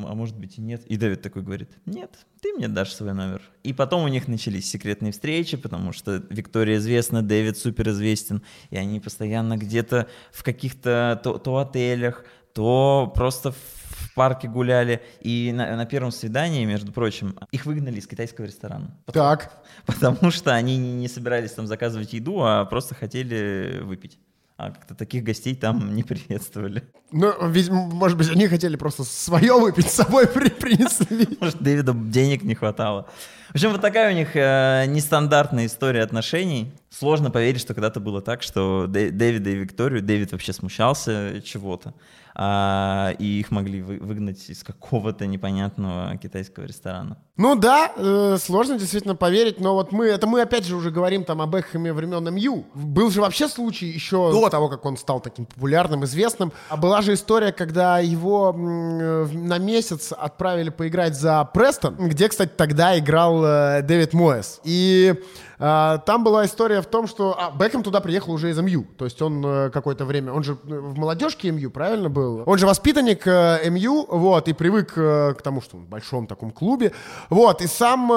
[0.06, 0.84] а может быть и нет.
[0.86, 3.42] И Дэвид такой говорит, нет, ты мне дашь свой номер.
[3.62, 8.76] И потом у них начались секретные встречи, потому что Виктория известна, Дэвид супер известен, и
[8.76, 15.02] они постоянно где-то в каких-то то, то отелях, то просто в парке гуляли.
[15.20, 18.96] И на, на первом свидании, между прочим, их выгнали из китайского ресторана.
[19.06, 19.62] Так.
[19.86, 24.18] Потому что они не собирались там заказывать еду, а просто хотели выпить
[24.62, 26.84] а как-то таких гостей там не приветствовали.
[27.12, 31.26] Ну, ведь, может быть, они хотели просто свое выпить, с собой при принесли.
[31.40, 33.08] Может, Дэвиду денег не хватало.
[33.50, 36.72] В общем, вот такая у них э, нестандартная история отношений.
[36.90, 41.94] Сложно поверить, что когда-то было так, что Дэвида и Викторию, Дэвид вообще смущался чего-то
[42.34, 47.18] а, и их могли вы, выгнать из какого-то непонятного китайского ресторана.
[47.36, 51.24] Ну да, э, сложно действительно поверить, но вот мы, это мы опять же уже говорим
[51.24, 52.66] там об Бекхэме времен МЮ.
[52.74, 56.52] Был же вообще случай еще до того, как он стал таким популярным, известным.
[56.68, 62.52] А была же история, когда его э, на месяц отправили поиграть за Престон, где, кстати,
[62.56, 64.60] тогда играл э, Дэвид Моэс.
[64.64, 65.14] И
[65.62, 68.86] а, там была история в том, что а, Бекхэм туда приехал уже из МЮ.
[68.96, 70.32] То есть он э, какое-то время...
[70.32, 72.42] Он же в молодежке МЮ, правильно был?
[72.46, 76.26] Он же воспитанник э, МЮ, вот, и привык э, к тому, что он в большом
[76.26, 76.92] таком клубе.
[77.28, 78.08] Вот, и сам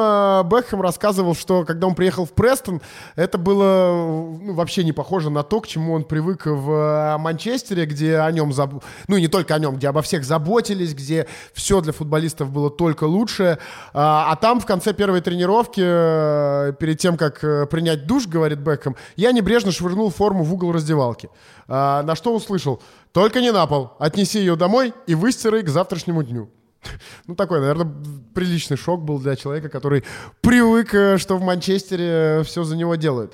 [0.50, 2.82] Бекхэм рассказывал, что когда он приехал в Престон,
[3.16, 8.18] это было ну, вообще не похоже на то, к чему он привык в Манчестере, где
[8.18, 11.82] о нем заб ну и не только о нем, где обо всех заботились, где все
[11.82, 13.58] для футболистов было только лучше.
[13.94, 18.53] А, а там в конце первой тренировки, э, перед тем, как э, принять душ, говорит
[18.60, 21.30] Бекхэм, я небрежно швырнул форму в угол раздевалки.
[21.68, 26.24] А, на что услышал, только не на пол, отнеси ее домой и выстирай к завтрашнему
[26.24, 26.50] дню.
[27.28, 27.92] Ну, такой, наверное,
[28.34, 30.04] приличный шок был для человека, который
[30.42, 33.34] привык, э, что в Манчестере все за него делают.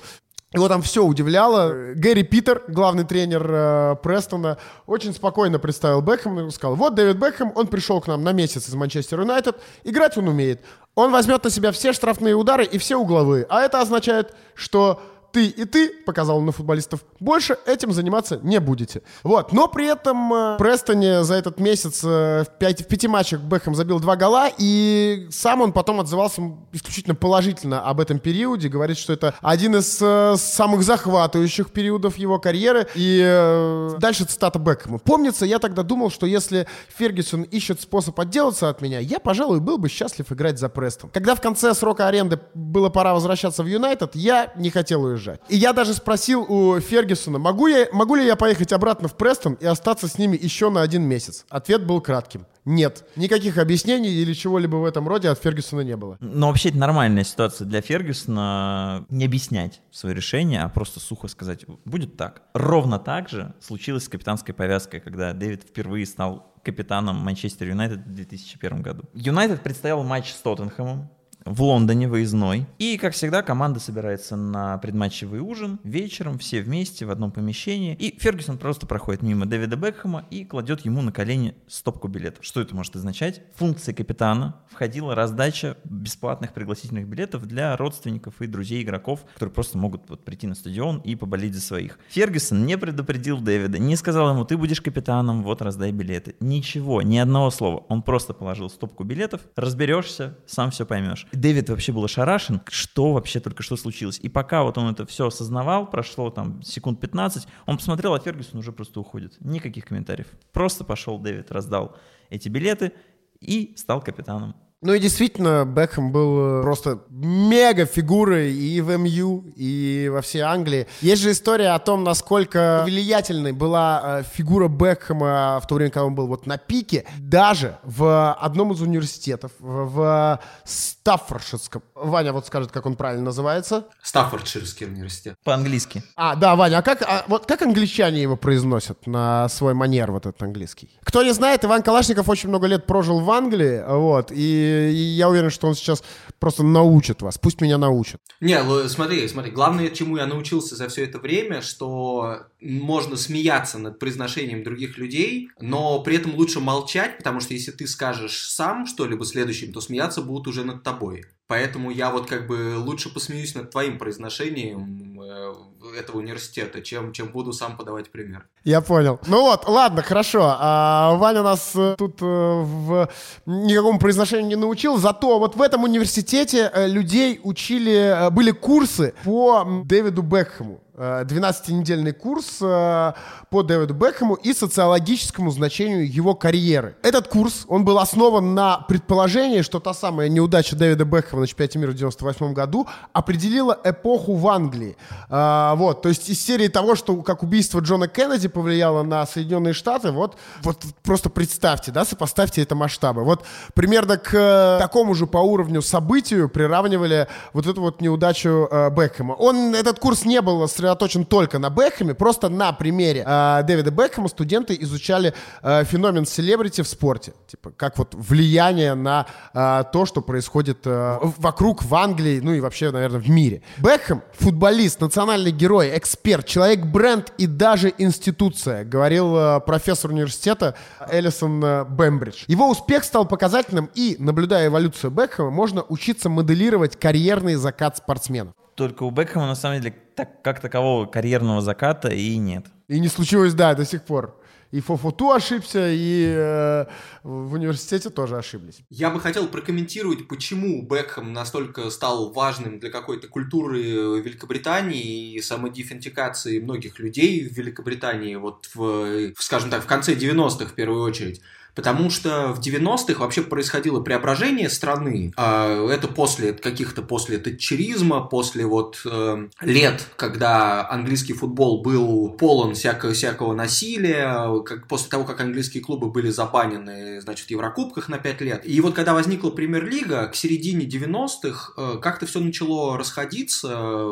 [0.52, 1.94] Его там все удивляло.
[1.94, 7.52] Гэри Питер, главный тренер э, Престона, очень спокойно представил Бекхэм и сказал, вот Дэвид Бекхэм,
[7.54, 10.60] он пришел к нам на месяц из Манчестер Юнайтед, играть он умеет.
[10.96, 13.46] Он возьмет на себя все штрафные удары и все угловые.
[13.48, 15.00] А это означает, что
[15.32, 19.02] ты и ты, показал он на футболистов, больше этим заниматься не будете.
[19.22, 19.52] Вот.
[19.52, 23.74] Но при этом э, Престоне за этот месяц э, в, пять, в пяти матчах Бэхэм
[23.74, 29.12] забил два гола, и сам он потом отзывался исключительно положительно об этом периоде, говорит, что
[29.12, 32.88] это один из э, самых захватывающих периодов его карьеры.
[32.94, 34.98] И э, дальше цитата Бэхэма.
[34.98, 36.66] «Помнится, я тогда думал, что если
[36.96, 41.10] Фергюсон ищет способ отделаться от меня, я, пожалуй, был бы счастлив играть за Престон.
[41.10, 45.40] Когда в конце срока аренды было пора возвращаться в Юнайтед, я не хотел уезжать уезжать.
[45.48, 49.54] И я даже спросил у Фергюсона, могу, я, могу ли я поехать обратно в Престон
[49.54, 51.44] и остаться с ними еще на один месяц?
[51.48, 52.46] Ответ был кратким.
[52.64, 53.06] Нет.
[53.16, 56.16] Никаких объяснений или чего-либо в этом роде от Фергюсона не было.
[56.20, 61.64] Но вообще это нормальная ситуация для Фергюсона не объяснять свое решение, а просто сухо сказать,
[61.84, 62.42] будет так.
[62.52, 68.14] Ровно так же случилось с капитанской повязкой, когда Дэвид впервые стал капитаном Манчестер Юнайтед в
[68.14, 69.04] 2001 году.
[69.14, 71.08] Юнайтед предстоял матч с Тоттенхэмом,
[71.44, 72.66] в Лондоне выездной.
[72.78, 77.94] И, как всегда, команда собирается на предматчевый ужин вечером, все вместе в одном помещении.
[77.94, 82.44] И Фергюсон просто проходит мимо Дэвида Бекхэма и кладет ему на колени стопку билетов.
[82.44, 83.42] Что это может означать?
[83.54, 90.08] Функция капитана входила раздача бесплатных пригласительных билетов для родственников и друзей игроков, которые просто могут
[90.08, 91.98] вот прийти на стадион и поболеть за своих.
[92.08, 96.36] Фергюсон не предупредил Дэвида, не сказал ему, ты будешь капитаном, вот раздай билеты.
[96.40, 97.84] Ничего, ни одного слова.
[97.88, 101.26] Он просто положил стопку билетов, разберешься, сам все поймешь.
[101.32, 104.18] Дэвид вообще был ошарашен, что вообще только что случилось.
[104.20, 108.60] И пока вот он это все осознавал, прошло там секунд 15, он посмотрел, а Фергюсон
[108.60, 109.36] уже просто уходит.
[109.40, 110.28] Никаких комментариев.
[110.52, 111.96] Просто пошел Дэвид, раздал
[112.30, 112.92] эти билеты
[113.40, 114.54] и стал капитаном.
[114.82, 120.40] Ну и действительно, Бекхэм был э, просто мега фигурой и в МЮ, и во всей
[120.40, 120.86] Англии.
[121.02, 126.06] Есть же история о том, насколько влиятельной была э, фигура Бекхэма в то время, когда
[126.06, 127.04] он был вот на пике.
[127.18, 131.82] Даже в одном из университетов, в Стаффордширском.
[131.94, 133.84] Ваня вот скажет, как он правильно называется.
[134.02, 135.34] Стаффордширский университет.
[135.44, 136.02] По-английски.
[136.16, 140.24] А, да, Ваня, а как, а, вот как англичане его произносят на свой манер, вот
[140.24, 140.88] этот английский?
[141.04, 145.28] Кто не знает, Иван Калашников очень много лет прожил в Англии, вот, и и я
[145.28, 146.02] уверен, что он сейчас
[146.38, 147.38] просто научит вас.
[147.38, 148.20] Пусть меня научат.
[148.40, 149.50] Не, смотри, смотри.
[149.50, 155.50] Главное, чему я научился за все это время, что можно смеяться над произношением других людей,
[155.60, 160.22] но при этом лучше молчать, потому что если ты скажешь сам что-либо следующим, то смеяться
[160.22, 161.24] будут уже над тобой.
[161.50, 165.52] Поэтому я вот как бы лучше посмеюсь над твоим произношением э,
[165.98, 168.46] этого университета, чем, чем буду сам подавать пример.
[168.62, 169.18] Я понял.
[169.26, 170.54] Ну вот, ладно, хорошо.
[170.60, 173.08] А, Ваня нас э, тут э, в
[173.46, 180.22] никакому произношению не научил, зато вот в этом университете людей учили, были курсы по Дэвиду
[180.22, 180.80] Бекхэму.
[180.96, 183.12] 12-недельный курс э,
[183.48, 186.96] по Дэвиду Бекхэму и социологическому значению его карьеры.
[187.02, 191.78] Этот курс, он был основан на предположении, что та самая неудача Дэвида Бекхэма на чемпионате
[191.78, 194.96] мира в 98 году определила эпоху в Англии.
[195.28, 199.72] Э, вот, то есть из серии того, что как убийство Джона Кеннеди повлияло на Соединенные
[199.72, 203.24] Штаты, вот, вот просто представьте, да, сопоставьте это масштабы.
[203.24, 209.32] Вот примерно к такому же по уровню событию приравнивали вот эту вот неудачу э, Бекхэма.
[209.32, 212.14] Он, этот курс не был сосредоточен сосредоточен только на Бекхэме.
[212.14, 217.32] Просто на примере э, Дэвида Бекхэма студенты изучали э, феномен селебрити в спорте.
[217.46, 222.60] Типа, как вот влияние на э, то, что происходит э, вокруг в Англии, ну и
[222.60, 223.62] вообще, наверное, в мире.
[223.78, 230.74] Бекхэм— футболист, национальный герой, эксперт, человек-бренд и даже институция, говорил э, профессор университета
[231.10, 232.44] Элисон э, Бэмбридж.
[232.48, 238.54] Его успех стал показательным, и, наблюдая эволюцию Бекхэма, можно учиться моделировать карьерный закат спортсменов.
[238.80, 242.64] Только у Бекхэма, на самом деле, так, как такового карьерного заката и нет.
[242.88, 244.40] И не случилось, да, до сих пор.
[244.70, 246.86] И Фофуту ошибся, и э,
[247.22, 248.80] в университете тоже ошиблись.
[248.88, 256.58] Я бы хотел прокомментировать, почему Бекхэм настолько стал важным для какой-то культуры Великобритании и самодифференциации
[256.58, 261.42] многих людей в Великобритании, вот в, скажем так, в конце 90-х в первую очередь.
[261.74, 265.32] Потому что в 90-х вообще происходило преображение страны.
[265.36, 272.74] А это после каких-то после татчеризма, после вот э, лет, когда английский футбол был полон
[272.74, 278.18] всякого, всякого насилия, как, после того, как английские клубы были забанены, значит, в Еврокубках на
[278.18, 278.62] 5 лет.
[278.64, 284.08] И вот когда возникла премьер-лига, к середине 90-х э, как-то все начало расходиться,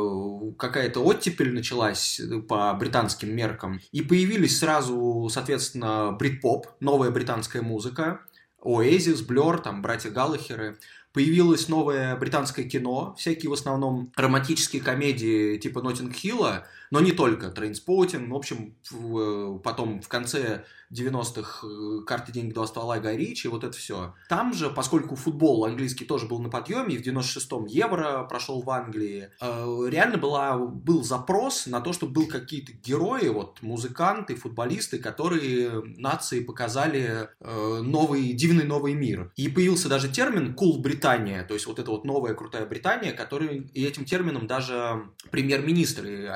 [0.59, 3.81] какая-то оттепель началась по британским меркам.
[3.93, 8.21] И появились сразу, соответственно, брит-поп, новая британская британская музыка,
[8.63, 10.79] Oasis, Blur, там, братья Галлахеры.
[11.13, 17.51] Появилось новое британское кино, всякие в основном романтические комедии типа Ноттинг Хилла, но не только,
[17.51, 23.49] Трейнспотинг, в общем, в, потом в конце 90-х э, «Карты, деньги, два ствола» Гай Ричи,
[23.49, 24.15] вот это все.
[24.29, 29.31] Там же, поскольку футбол английский тоже был на подъеме, в 96-м Евро прошел в Англии,
[29.41, 35.83] э, реально была, был запрос на то, чтобы был какие-то герои, вот музыканты, футболисты, которые
[35.99, 39.33] нации показали э, новый, дивный новый мир.
[39.37, 43.71] И появился даже термин «Cool Britannia», то есть вот эта вот новая крутая Британия, который,
[43.75, 46.29] и этим термином даже премьер-министры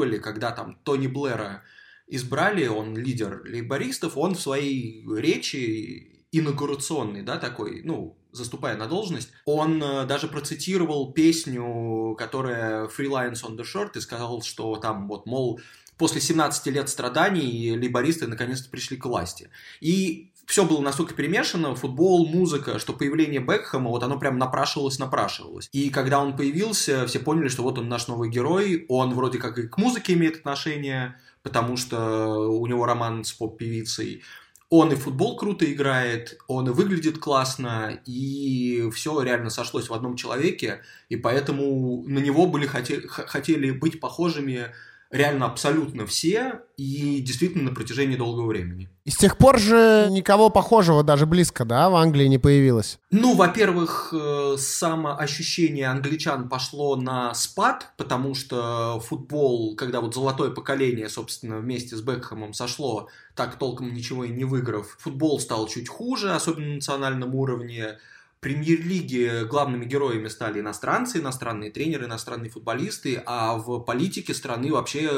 [0.00, 1.62] оперировали, когда там Тони Блэра
[2.06, 9.30] избрали, он лидер лейбористов, он в своей речи инаугурационный, да, такой, ну, заступая на должность,
[9.44, 15.08] он э, даже процитировал песню, которая Free Lions on the Short, и сказал, что там
[15.08, 15.60] вот, мол,
[15.98, 19.50] после 17 лет страданий лейбористы наконец-то пришли к власти.
[19.80, 25.68] И все было настолько перемешано, футбол, музыка, что появление Бекхэма, вот оно прям напрашивалось, напрашивалось.
[25.70, 29.58] И когда он появился, все поняли, что вот он наш новый герой, он вроде как
[29.58, 34.24] и к музыке имеет отношение, потому что у него роман с поп-певицей.
[34.70, 40.16] Он и футбол круто играет, он и выглядит классно, и все реально сошлось в одном
[40.16, 44.74] человеке, и поэтому на него были хотели, хотели быть похожими
[45.10, 48.88] реально абсолютно все, и действительно на протяжении долгого времени.
[49.04, 52.98] И с тех пор же никого похожего даже близко, да, в Англии не появилось?
[53.10, 61.08] Ну, во-первых, э, самоощущение англичан пошло на спад, потому что футбол, когда вот золотое поколение,
[61.08, 66.32] собственно, вместе с Бекхэмом сошло, так толком ничего и не выиграв, футбол стал чуть хуже,
[66.32, 67.98] особенно на национальном уровне,
[68.40, 75.10] премьер-лиге главными героями стали иностранцы, иностранные тренеры, иностранные футболисты, а в политике страны вообще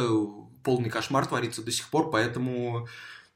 [0.63, 2.89] полный кошмар творится до сих пор, поэтому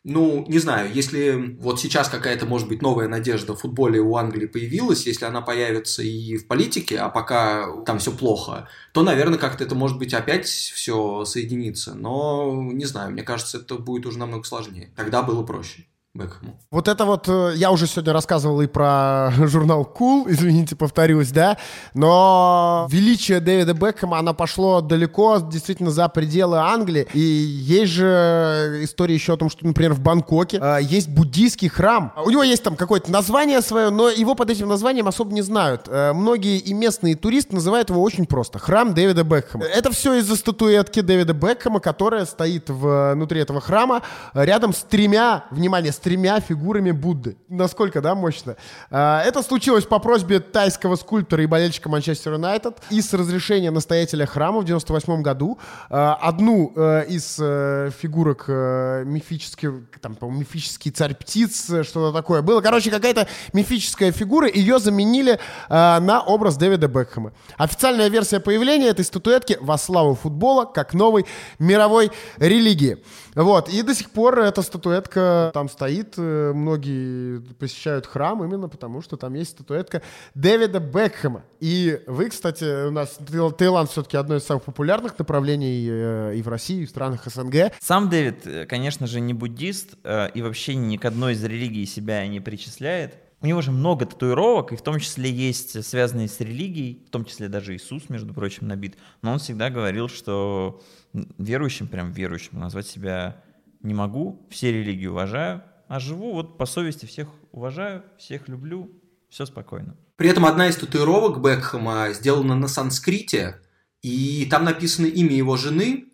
[0.08, 4.46] ну, не знаю, если вот сейчас какая-то, может быть, новая надежда в футболе у Англии
[4.46, 9.64] появилась, если она появится и в политике, а пока там все плохо, то, наверное, как-то
[9.64, 11.94] это, может быть, опять все соединится.
[11.96, 14.92] Но, не знаю, мне кажется, это будет уже намного сложнее.
[14.94, 15.86] Тогда было проще.
[16.16, 16.58] Бекхэму.
[16.70, 21.56] Вот это вот, э, я уже сегодня рассказывал и про журнал Cool, извините, повторюсь, да,
[21.94, 29.14] но величие Дэвида Бекхэма, оно пошло далеко, действительно, за пределы Англии, и есть же история
[29.14, 32.76] еще о том, что, например, в Бангкоке э, есть буддийский храм, у него есть там
[32.76, 35.82] какое-то название свое, но его под этим названием особо не знают.
[35.88, 39.64] Э, многие и местные туристы называют его очень просто, храм Дэвида Бекхэма.
[39.64, 44.02] Это все из-за статуэтки Дэвида Бекхэма, которая стоит внутри этого храма,
[44.34, 47.36] рядом с тремя, внимание, с тремя фигурами Будды.
[47.48, 48.54] Насколько, да, мощно.
[48.92, 54.24] А, это случилось по просьбе тайского скульптора и болельщика Манчестер Юнайтед и с разрешения настоятеля
[54.24, 55.58] храма в 98 году.
[55.90, 62.60] А, одну э, из э, фигурок э, мифических, там, мифический царь птиц, что-то такое было.
[62.60, 67.32] Короче, какая-то мифическая фигура, ее заменили на образ Дэвида Бекхэма.
[67.56, 71.26] Официальная версия появления этой статуэтки во славу футбола как новой
[71.58, 73.02] мировой религии.
[73.34, 75.85] Вот, и до сих пор эта статуэтка там стоит.
[75.88, 80.02] Э, многие посещают храм именно потому, что там есть статуэтка
[80.34, 81.44] Дэвида Бекхэма.
[81.60, 83.18] И вы, кстати, у нас
[83.58, 87.72] Таиланд все-таки одно из самых популярных направлений э, и в России, и в странах СНГ.
[87.80, 92.26] Сам Дэвид, э, конечно же, не буддист и вообще ни к одной из религий себя
[92.26, 93.14] не причисляет.
[93.42, 97.24] У него же много татуировок, и в том числе есть связанные с религией, в том
[97.24, 98.96] числе даже Иисус, между прочим, набит.
[99.20, 100.80] Но он всегда говорил, что
[101.12, 103.42] верующим, прям верующим, назвать себя
[103.82, 108.90] не могу, все религии уважаю, а живу вот по совести всех уважаю, всех люблю,
[109.28, 109.96] все спокойно.
[110.16, 113.60] При этом одна из татуировок Бекхэма сделана на санскрите,
[114.02, 116.06] и там написано имя его жены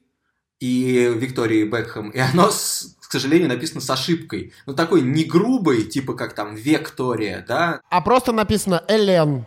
[0.61, 4.53] и Виктории Бекхэм, и оно, к сожалению, написано с ошибкой.
[4.67, 7.81] Ну, такой не грубый, типа как там Виктория, да?
[7.91, 9.45] А просто написано Элен.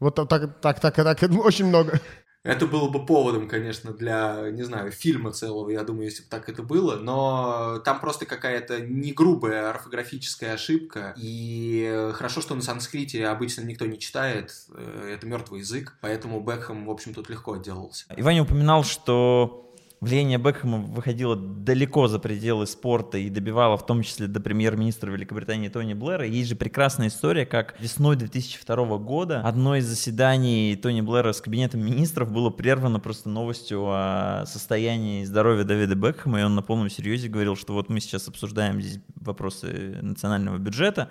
[0.00, 2.00] Вот так, так, так, так, очень много.
[2.48, 6.48] Это было бы поводом, конечно, для, не знаю, фильма целого, я думаю, если бы так
[6.48, 13.26] это было, но там просто какая-то не грубая орфографическая ошибка, и хорошо, что на санскрите
[13.26, 18.06] обычно никто не читает, э, это мертвый язык, поэтому Бекхэм, в общем, тут легко отделался.
[18.16, 19.67] Иван упоминал, что
[20.00, 25.68] влияние Бекхэма выходило далеко за пределы спорта и добивало в том числе до премьер-министра Великобритании
[25.68, 26.26] Тони Блэра.
[26.26, 31.84] Есть же прекрасная история, как весной 2002 года одно из заседаний Тони Блэра с кабинетом
[31.84, 37.28] министров было прервано просто новостью о состоянии здоровья Давида Бекхэма, и он на полном серьезе
[37.28, 41.10] говорил, что вот мы сейчас обсуждаем здесь вопросы национального бюджета,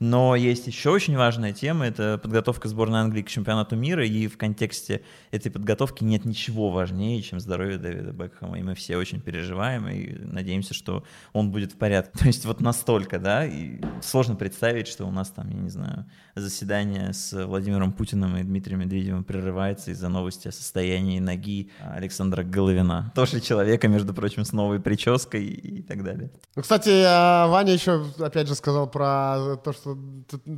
[0.00, 4.38] но есть еще очень важная тема, это подготовка сборной Англии к чемпионату мира, и в
[4.38, 9.86] контексте этой подготовки нет ничего важнее, чем здоровье Дэвида Бекхэма, и мы все очень переживаем,
[9.88, 12.12] и надеемся, что он будет в порядке.
[12.18, 16.06] То есть вот настолько, да, и сложно представить, что у нас там, я не знаю,
[16.34, 23.12] заседание с Владимиром Путиным и Дмитрием Медведевым прерывается из-за новости о состоянии ноги Александра Головина.
[23.14, 26.30] Тоже человека, между прочим, с новой прической и так далее.
[26.56, 29.89] Ну, кстати, а, Ваня еще, опять же, сказал про то, что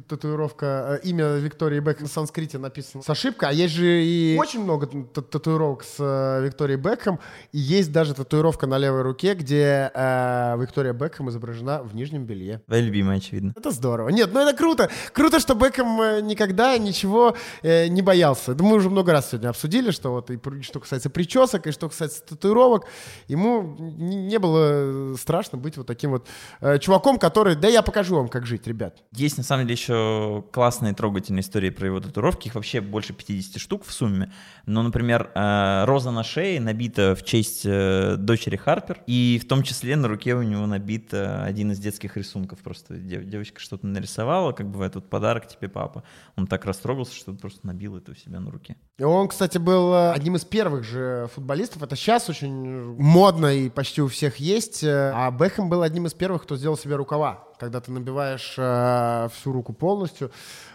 [0.08, 4.62] татуировка, э, имя Виктории Бек на санскрите написано с ошибкой, а есть же и очень
[4.62, 7.18] много татуировок с э, Викторией Бекхэм,
[7.52, 12.62] и есть даже татуировка на левой руке, где э, Виктория Бекхэм изображена в нижнем белье.
[12.66, 13.52] Твоя любимая, очевидно.
[13.56, 14.08] Это здорово.
[14.08, 14.90] Нет, ну это круто.
[15.12, 18.52] Круто, что Бекхэм э, никогда ничего э, не боялся.
[18.52, 21.88] Это мы уже много раз сегодня обсудили, что вот и что касается причесок, и что
[21.88, 22.86] касается татуировок,
[23.28, 26.26] ему не было страшно быть вот таким вот
[26.60, 29.02] э, чуваком, который, да я покажу вам, как жить, ребят.
[29.22, 33.60] Есть на самом деле еще классные трогательные истории про его татуировки, их вообще больше 50
[33.60, 34.32] штук в сумме.
[34.66, 39.62] Но, например, э, роза на шее набита в честь э, дочери Харпер, и в том
[39.62, 42.58] числе на руке у него набит э, один из детских рисунков.
[42.64, 46.02] Просто девочка что-то нарисовала, как бывает, вот подарок тебе папа.
[46.34, 48.74] Он так растрогался, что просто набил это у себя на руке.
[48.98, 51.84] И он, кстати, был одним из первых же футболистов.
[51.84, 54.82] Это сейчас очень модно и почти у всех есть.
[54.82, 59.52] А Бэхэм был одним из первых, кто сделал себе рукава когда ты набиваешь э, всю
[59.52, 60.32] руку полностью.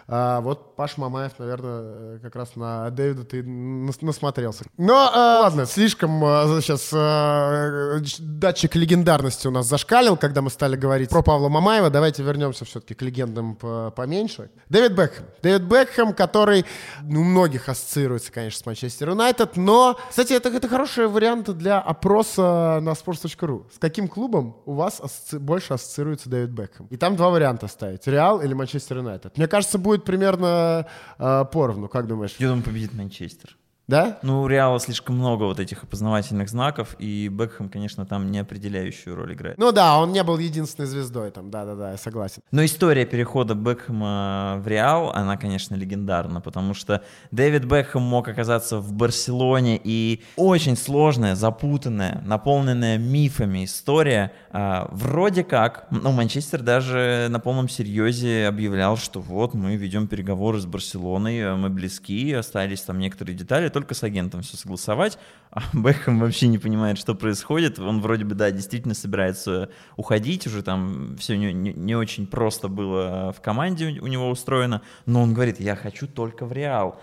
[0.09, 1.81] А, вот Паш Мамаев, наверное,
[2.15, 4.63] э, как раз на Дэвида ты насмотрелся.
[4.77, 10.77] Но э, ладно, слишком э, сейчас э, датчик легендарности у нас зашкалил, когда мы стали
[10.77, 11.89] говорить про Павла Мамаева.
[11.89, 14.49] Давайте вернемся все-таки к легендам поменьше.
[14.69, 15.25] Дэвид Бекхэм.
[15.41, 16.65] Дэвид Бекхэм, который
[17.01, 21.79] ну, у многих ассоциируется, конечно, с Манчестер Юнайтед, но, кстати, это, это хороший вариант для
[21.79, 23.65] опроса на sports.ru.
[23.73, 25.37] С каким клубом у вас асоци...
[25.39, 26.87] больше ассоциируется Дэвид Бекхэм?
[26.87, 28.07] И там два варианта ставить.
[28.07, 29.37] Реал или Манчестер Юнайтед.
[29.37, 30.85] Мне кажется, будет будет примерно
[31.17, 32.35] э, поровну, как думаешь?
[32.39, 33.57] Я думаю, победит Манчестер.
[33.87, 34.19] Да?
[34.21, 39.15] Ну, у Реала слишком много вот этих опознавательных знаков, и Бекхэм, конечно, там не определяющую
[39.15, 39.57] роль играет.
[39.57, 42.41] Ну да, он не был единственной звездой там, да-да-да, я согласен.
[42.51, 48.79] Но история перехода Бекхэма в Реал, она, конечно, легендарна, потому что Дэвид Бекхэм мог оказаться
[48.79, 54.33] в Барселоне, и очень сложная, запутанная, наполненная мифами история.
[54.51, 60.59] А, вроде как, ну, Манчестер даже на полном серьезе объявлял, что вот мы ведем переговоры
[60.59, 65.19] с Барселоной, мы близки, остались там некоторые детали, только с агентом все согласовать,
[65.51, 67.77] а Бекхэм вообще не понимает, что происходит.
[67.77, 72.67] Он вроде бы, да, действительно собирается уходить, уже там все не, не, не очень просто
[72.69, 76.99] было в команде у него устроено, но он говорит, я хочу только в Реал.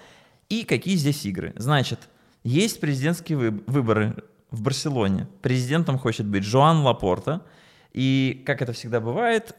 [0.49, 1.53] И какие здесь игры?
[1.57, 2.09] Значит,
[2.43, 5.29] есть президентские выборы в Барселоне.
[5.41, 7.43] Президентом хочет быть Жоан Лапорта.
[7.93, 9.55] И, как это всегда бывает,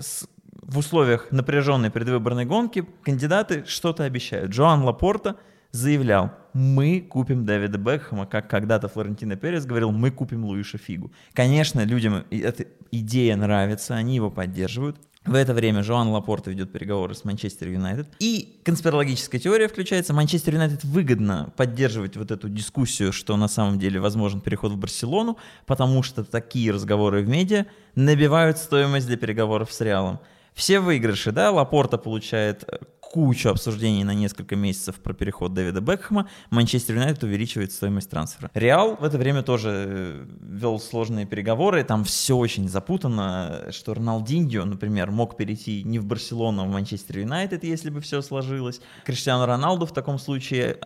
[0.52, 4.52] в условиях напряженной предвыборной гонки кандидаты что-то обещают.
[4.52, 5.38] Жоан Лапорта–
[5.76, 11.12] заявлял, мы купим Дэвида Бекхэма, как когда-то Флорентино Перес говорил, мы купим Луиша Фигу.
[11.34, 14.98] Конечно, людям эта идея нравится, они его поддерживают.
[15.26, 18.08] В это время Жоан Лапорта ведет переговоры с Манчестер Юнайтед.
[18.20, 20.14] И конспирологическая теория включается.
[20.14, 25.38] Манчестер Юнайтед выгодно поддерживать вот эту дискуссию, что на самом деле возможен переход в Барселону,
[25.66, 27.66] потому что такие разговоры в медиа
[27.96, 30.20] набивают стоимость для переговоров с Реалом.
[30.54, 32.78] Все выигрыши, да, Лапорта получает э,
[33.16, 38.52] кучу обсуждений на несколько месяцев про переход Дэвида Бекхэма, Манчестер Юнайтед увеличивает стоимость трансфера.
[38.54, 44.66] Реал в это время тоже э, вел сложные переговоры, там все очень запутано, что Роналдиньо,
[44.66, 48.82] например, мог перейти не в Барселону, а в Манчестер Юнайтед, если бы все сложилось.
[49.06, 50.78] Криштиану Роналду в таком случае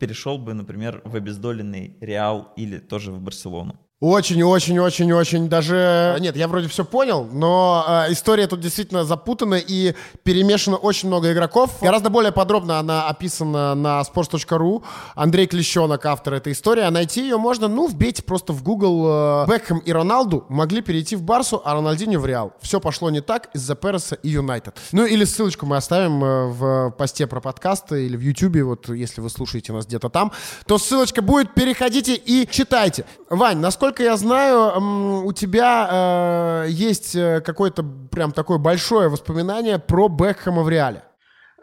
[0.00, 3.78] перешел бы, например, в обездоленный Реал или тоже в Барселону.
[4.00, 6.16] Очень-очень-очень-очень даже...
[6.20, 9.92] Нет, я вроде все понял, но э, история тут действительно запутана и
[10.22, 11.78] перемешано очень много игроков.
[11.80, 14.84] Гораздо более подробно она описана на sports.ru.
[15.16, 16.84] Андрей Клещенок, автор этой истории.
[16.84, 19.06] А найти ее можно, ну, вбейте просто в Google.
[19.08, 22.52] Э, Бекхэм и Роналду могли перейти в Барсу, а Рональдинho в Реал.
[22.60, 24.76] Все пошло не так из-за Переса и Юнайтед.
[24.92, 29.20] Ну, или ссылочку мы оставим э, в посте про подкасты или в Ютубе, вот если
[29.20, 30.30] вы слушаете нас где-то там,
[30.68, 33.04] то ссылочка будет, переходите и читайте.
[33.28, 39.78] Вань, насколько насколько я знаю, у тебя э, есть э, какое-то прям такое большое воспоминание
[39.78, 41.04] про Бекхэма в реале.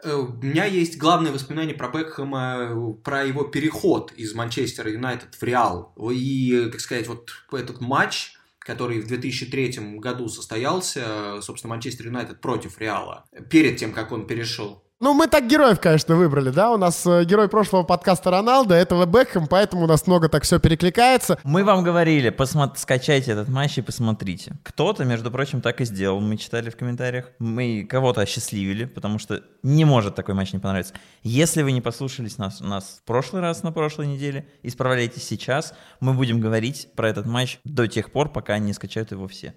[0.02, 5.42] Э, у меня есть главное воспоминание про Бекхэма, про его переход из Манчестера Юнайтед в
[5.44, 5.94] Реал.
[6.10, 12.80] И, так сказать, вот этот матч, который в 2003 году состоялся, собственно, Манчестер Юнайтед против
[12.80, 16.72] Реала, перед тем, как он перешел ну, мы так героев, конечно, выбрали, да?
[16.72, 20.58] У нас э, герой прошлого подкаста Роналдо, этого Бекхэм, поэтому у нас много так все
[20.58, 21.38] перекликается.
[21.44, 22.72] Мы вам говорили, посмо...
[22.76, 24.56] скачайте этот матч и посмотрите.
[24.62, 26.20] Кто-то, между прочим, так и сделал.
[26.20, 27.30] Мы читали в комментариях.
[27.38, 30.94] Мы кого-то осчастливили, потому что не может такой матч не понравиться.
[31.22, 35.74] Если вы не послушались нас, нас в прошлый раз на прошлой неделе, исправляйтесь сейчас.
[36.00, 39.54] Мы будем говорить про этот матч до тех пор, пока не скачают его все.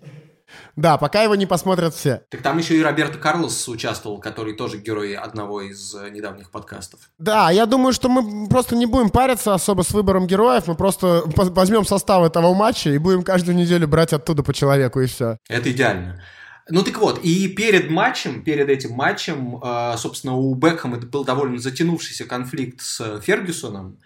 [0.75, 2.21] Да, пока его не посмотрят все.
[2.29, 6.99] Так там еще и Роберто Карлос участвовал, который тоже герой одного из э, недавних подкастов.
[7.17, 11.23] Да, я думаю, что мы просто не будем париться особо с выбором героев, мы просто
[11.25, 15.37] возьмем состав этого матча и будем каждую неделю брать оттуда по человеку, и все.
[15.47, 16.21] Это идеально.
[16.69, 21.23] Ну так вот, и перед матчем, перед этим матчем, э, собственно, у Бекхэма это был
[21.23, 23.99] довольно затянувшийся конфликт с Фергюсоном.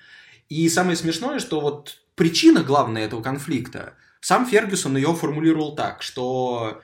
[0.49, 6.81] И самое смешное, что вот причина главная этого конфликта– сам Фергюсон ее формулировал так, что,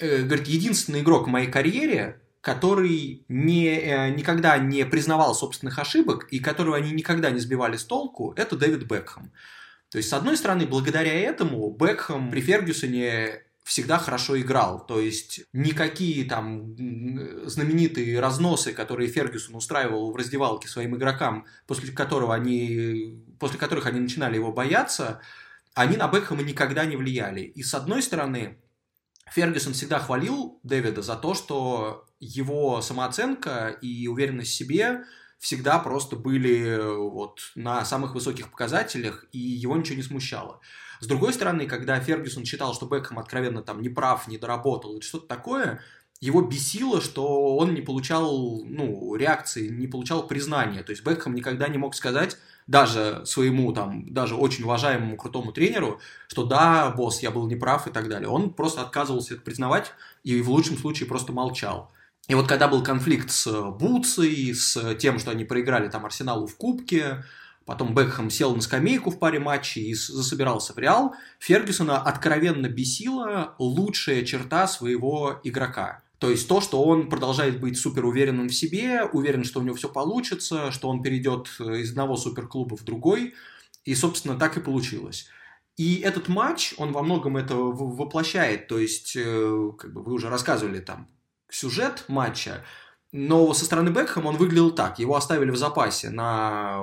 [0.00, 6.26] э, говорит, единственный игрок в моей карьере, который не, э, никогда не признавал собственных ошибок
[6.32, 9.30] и которого они никогда не сбивали с толку, это Дэвид Бекхэм.
[9.88, 14.84] То есть, с одной стороны, благодаря этому Бекхэм при Фергюсоне всегда хорошо играл.
[14.84, 16.74] То есть никакие там
[17.46, 24.00] знаменитые разносы, которые Фергюсон устраивал в раздевалке своим игрокам, после которого они, после которых они
[24.00, 25.20] начинали его бояться,
[25.74, 27.40] они на Бекхэма никогда не влияли.
[27.40, 28.58] И с одной стороны,
[29.30, 35.04] Фергюсон всегда хвалил Дэвида за то, что его самооценка и уверенность в себе
[35.38, 40.60] всегда просто были вот на самых высоких показателях, и его ничего не смущало.
[41.00, 45.00] С другой стороны, когда Фергюсон считал, что Бекхэм откровенно там не прав, не доработал или
[45.00, 45.80] что-то такое,
[46.20, 50.82] его бесило, что он не получал ну, реакции, не получал признания.
[50.82, 52.36] То есть Бекхэм никогда не мог сказать,
[52.70, 57.90] даже своему там, даже очень уважаемому крутому тренеру, что да, босс, я был неправ и
[57.90, 58.28] так далее.
[58.28, 59.92] Он просто отказывался это признавать
[60.22, 61.90] и в лучшем случае просто молчал.
[62.28, 66.54] И вот когда был конфликт с Бутсой, с тем, что они проиграли там Арсеналу в
[66.54, 67.24] Кубке,
[67.66, 73.56] потом Бекхэм сел на скамейку в паре матчей и засобирался в Реал, Фергюсона откровенно бесила
[73.58, 76.02] лучшая черта своего игрока.
[76.20, 79.74] То есть то, что он продолжает быть супер уверенным в себе, уверен, что у него
[79.74, 83.34] все получится, что он перейдет э, из одного суперклуба в другой.
[83.86, 85.28] И, собственно, так и получилось.
[85.78, 88.68] И этот матч, он во многом это воплощает.
[88.68, 91.08] То есть, э, как бы вы уже рассказывали там
[91.48, 92.66] сюжет матча,
[93.12, 94.98] но со стороны Бекхэма он выглядел так.
[94.98, 96.80] Его оставили в запасе на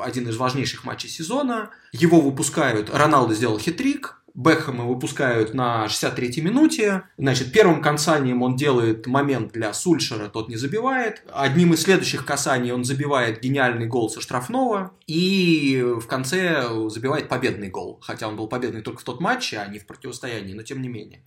[0.00, 1.70] один из важнейших матчей сезона.
[1.92, 2.90] Его выпускают.
[2.92, 4.21] Роналдо сделал хитрик.
[4.34, 7.02] Бекхэма выпускают на 63-й минуте.
[7.18, 11.22] Значит, первым касанием он делает момент для Сульшера, тот не забивает.
[11.32, 14.92] Одним из следующих касаний он забивает гениальный гол со штрафного.
[15.06, 18.00] И в конце забивает победный гол.
[18.02, 20.88] Хотя он был победный только в тот матче, а не в противостоянии, но тем не
[20.88, 21.24] менее.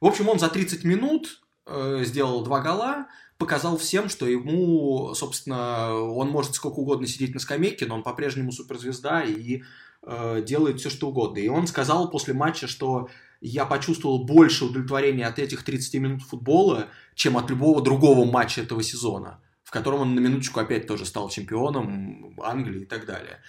[0.00, 3.06] В общем, он за 30 минут э, сделал два гола,
[3.36, 8.50] показал всем, что ему, собственно, он может сколько угодно сидеть на скамейке, но он по-прежнему
[8.50, 9.62] суперзвезда и
[10.08, 11.38] э, делает все, что угодно.
[11.38, 13.08] И он сказал после матча, что
[13.40, 18.82] я почувствовал больше удовлетворения от этих 30 минут футбола, чем от любого другого матча этого
[18.82, 23.40] сезона, в котором он на минуточку опять тоже стал чемпионом Англии и так далее.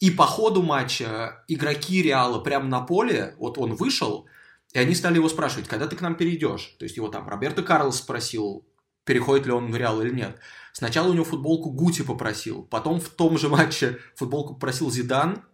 [0.00, 4.26] И по ходу матча игроки Реала прямо на поле, вот он вышел,
[4.72, 6.76] и они стали его спрашивать, когда ты к нам перейдешь?
[6.78, 8.66] То есть его там Роберто Карлос спросил,
[9.04, 10.38] переходит ли он в Реал или нет.
[10.72, 15.44] Сначала у него футболку Гути попросил, потом в том же матче футболку попросил Зидан,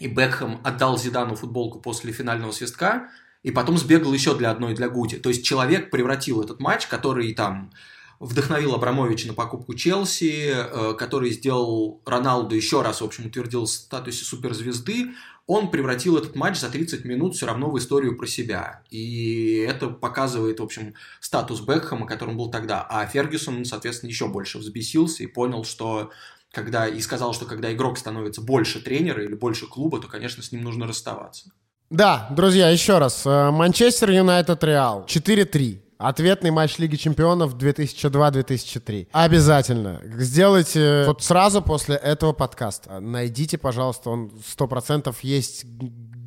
[0.00, 3.10] и Бекхэм отдал Зидану футболку после финального свистка,
[3.42, 5.16] и потом сбегал еще для одной для Гути.
[5.16, 7.70] То есть человек превратил этот матч, который там
[8.18, 13.70] вдохновил Абрамовича на покупку Челси, э, который сделал Роналду еще раз, в общем, утвердил в
[13.70, 15.12] статусе суперзвезды,
[15.46, 18.82] он превратил этот матч за 30 минут все равно в историю про себя.
[18.90, 22.86] И это показывает, в общем, статус Бекхэма, которым был тогда.
[22.88, 26.10] А Фергюсон, соответственно, еще больше взбесился и понял, что
[26.52, 30.52] когда и сказал, что когда игрок становится больше тренера или больше клуба, то, конечно, с
[30.52, 31.50] ним нужно расставаться.
[31.90, 33.26] Да, друзья, еще раз.
[33.26, 35.80] Э, Манчестер Юнайтед Реал 4-3.
[35.98, 39.08] Ответный матч Лиги Чемпионов 2002-2003.
[39.12, 40.00] Обязательно.
[40.16, 43.00] Сделайте вот сразу после этого подкаста.
[43.00, 45.66] Найдите, пожалуйста, он 100% есть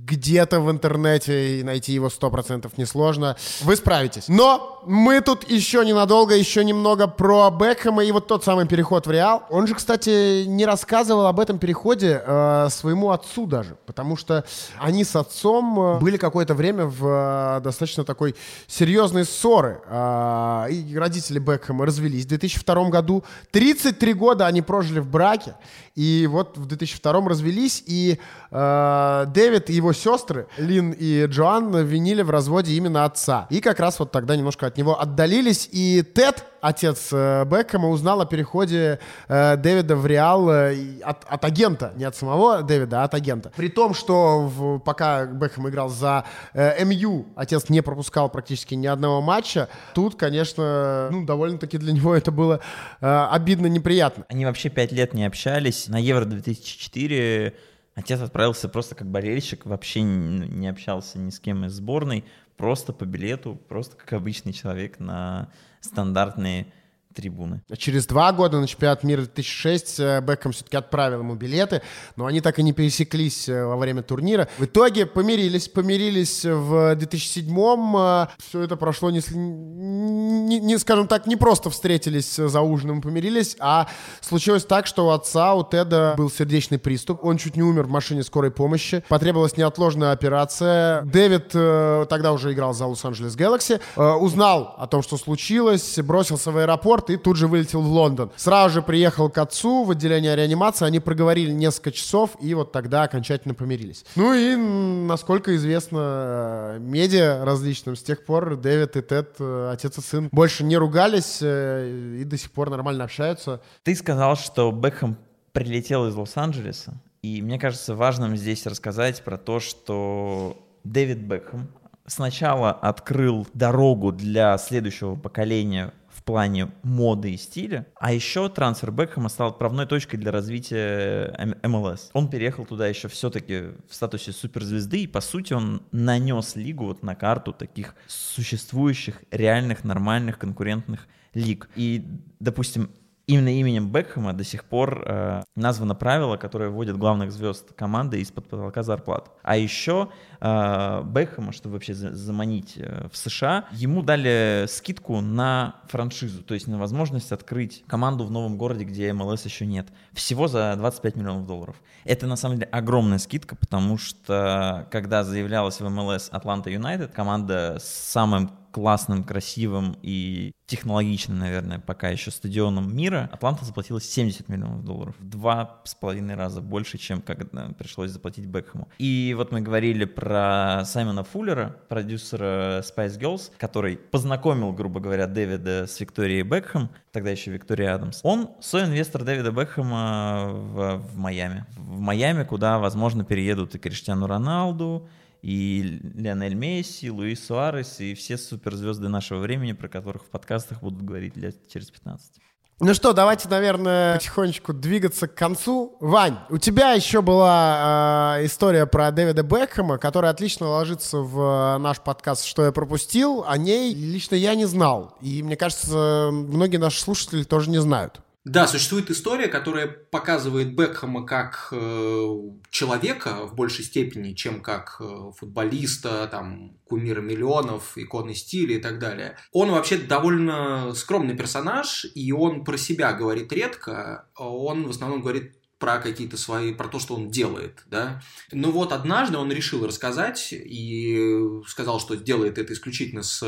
[0.05, 3.35] где-то в интернете, и найти его 100% несложно.
[3.61, 4.25] Вы справитесь.
[4.27, 9.11] Но мы тут еще ненадолго, еще немного про Бекхэма и вот тот самый переход в
[9.11, 9.43] Реал.
[9.49, 14.43] Он же, кстати, не рассказывал об этом переходе э, своему отцу даже, потому что
[14.79, 18.35] они с отцом э, были какое-то время в э, достаточно такой
[18.67, 19.81] серьезной ссоры.
[19.87, 23.23] Э, и родители Бекхэма развелись в 2002 году.
[23.51, 25.55] 33 года они прожили в браке.
[25.95, 28.19] И вот в 2002 развелись, и
[28.51, 33.47] э, Дэвид и его сестры, Лин и Джоан, винили в разводе именно отца.
[33.49, 38.21] И как раз вот тогда немножко от него отдалились, и Тед, отец э, Бекхэма, узнал
[38.21, 43.03] о переходе э, Дэвида в Реал э, от, от агента, не от самого Дэвида, а
[43.05, 43.51] от агента.
[43.55, 48.87] При том, что в, пока Бекхэм играл за э, МЮ, отец не пропускал практически ни
[48.87, 52.59] одного матча, тут, конечно, ну, довольно-таки для него это было
[52.99, 54.25] э, обидно, неприятно.
[54.27, 55.87] Они вообще пять лет не общались.
[55.87, 57.53] На Евро 2004
[57.95, 62.23] отец отправился просто как болельщик, вообще не, общался ни с кем из сборной,
[62.57, 65.49] просто по билету, просто как обычный человек на
[65.81, 66.67] стандартные
[67.14, 67.61] трибуны.
[67.78, 71.82] Через два года на чемпионат мира 2006 э, Бекхэм все-таки отправил ему билеты,
[72.16, 74.47] но они так и не пересеклись э, во время турнира.
[74.57, 77.97] В итоге помирились, помирились в 2007-м.
[77.97, 83.01] Э, Все это прошло, не, не, не, скажем так, не просто встретились за ужином и
[83.01, 83.88] помирились, а
[84.22, 87.24] случилось так, что у отца, у Теда был сердечный приступ.
[87.24, 89.03] Он чуть не умер в машине скорой помощи.
[89.07, 91.03] Потребовалась неотложная операция.
[91.03, 93.80] Дэвид тогда уже играл за Лос-Анджелес Galaxy.
[93.95, 98.31] Узнал о том, что случилось, бросился в аэропорт, аэропорт и тут же вылетел в Лондон.
[98.35, 103.03] Сразу же приехал к отцу в отделение реанимации, они проговорили несколько часов и вот тогда
[103.03, 104.05] окончательно помирились.
[104.15, 110.01] Ну и, насколько известно медиа различным, с тех пор Дэвид и Тед, э, отец и
[110.01, 113.61] сын, больше не ругались э, и до сих пор нормально общаются.
[113.83, 115.17] Ты сказал, что Бекхэм
[115.51, 121.69] прилетел из Лос-Анджелеса, и мне кажется важным здесь рассказать про то, что Дэвид Бекхэм
[122.05, 125.93] сначала открыл дорогу для следующего поколения
[126.24, 127.86] в плане моды и стиля.
[127.99, 132.11] А еще трансфер Бекхэма стал отправной точкой для развития МЛС.
[132.13, 137.03] Он переехал туда еще все-таки в статусе суперзвезды, и по сути он нанес лигу вот
[137.03, 141.69] на карту таких существующих, реальных, нормальных, конкурентных лиг.
[141.76, 142.07] И,
[142.39, 142.89] допустим,
[143.28, 148.49] именно именем Бекхэма до сих пор э, названо правило, которое вводит главных звезд команды из-под
[148.49, 149.32] потолка зарплат.
[149.43, 150.09] А еще
[150.41, 156.53] э, Бекхэма, чтобы вообще за заманить э, в США, ему дали скидку на франшизу, то
[156.53, 159.88] есть на возможность открыть команду в новом городе, где МЛС еще нет.
[160.11, 161.76] Всего за 25 миллионов долларов.
[162.03, 167.78] Это на самом деле огромная скидка, потому что когда заявлялась в МЛС Атланта Юнайтед, команда
[167.80, 174.84] с самым классным, красивым и технологичным, наверное, пока еще стадионом мира, Атланта заплатила 70 миллионов
[174.84, 175.15] долларов.
[175.19, 178.89] В два с половиной раза больше, чем когда пришлось заплатить Бекхэму.
[178.97, 185.86] И вот мы говорили про Саймона Фуллера, продюсера Spice Girls, который познакомил, грубо говоря, Дэвида
[185.88, 188.21] с Викторией Бекхэм, тогда еще Виктория Адамс.
[188.24, 191.67] Он соинвестор Дэвида Бекхэма в, в Майами.
[191.78, 195.07] В Майами, куда, возможно, переедут и Криштиану Роналду,
[195.43, 201.03] и Лионель Месси, Луис Суарес, и все суперзвезды нашего времени, про которых в подкастах будут
[201.03, 202.35] говорить лет через 15.
[202.79, 205.97] Ну что, давайте, наверное, потихонечку двигаться к концу.
[205.99, 211.99] Вань, у тебя еще была э, история про Дэвида Бекхэма, которая отлично ложится в наш
[211.99, 213.43] подкаст «Что я пропустил».
[213.45, 215.17] О ней лично я не знал.
[215.21, 218.21] И мне кажется, многие наши слушатели тоже не знают.
[218.45, 222.27] Да, существует история, которая показывает Бекхэма как э,
[222.71, 228.99] человека в большей степени, чем как э, футболиста, там, кумира миллионов, иконы стиля и так
[228.99, 229.37] далее.
[229.53, 234.27] Он вообще довольно скромный персонаж, и он про себя говорит редко.
[234.35, 238.21] Он в основном говорит про какие-то свои, про то, что он делает, да.
[238.53, 243.43] Ну вот однажды он решил рассказать и сказал, что делает это исключительно с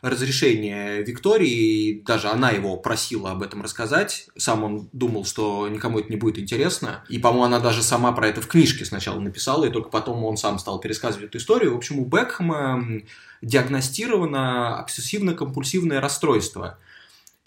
[0.00, 4.30] разрешение Виктории, даже она его просила об этом рассказать.
[4.34, 7.04] Сам он думал, что никому это не будет интересно.
[7.10, 10.38] И, по-моему, она даже сама про это в книжке сначала написала, и только потом он
[10.38, 11.74] сам стал пересказывать эту историю.
[11.74, 13.02] В общем, у Бекхэма
[13.42, 16.78] диагностировано обсессивно-компульсивное расстройство.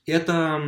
[0.06, 0.62] Это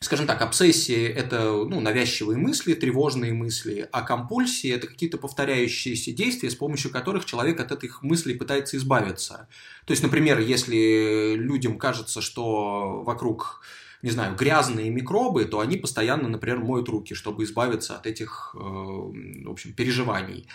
[0.00, 6.50] скажем так, обсессии– это ну, навязчивые мысли, тревожные мысли, а компульсии– это какие-то повторяющиеся действия,
[6.50, 9.48] с помощью которых человек от этих мыслей пытается избавиться.
[9.86, 13.62] То есть, например, если людям кажется, что вокруг
[14.02, 18.58] не знаю, грязные микробы, то они постоянно, например, моют руки, чтобы избавиться от этих, э,
[18.58, 20.46] в общем, переживаний.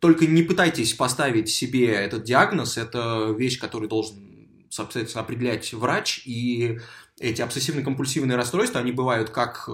[0.00, 4.28] Только не пытайтесь поставить себе этот диагноз, это вещь, которую должен
[4.70, 6.78] соответственно, определять врач, и
[7.20, 9.72] эти обсессивно-компульсивные расстройства, они бывают как э,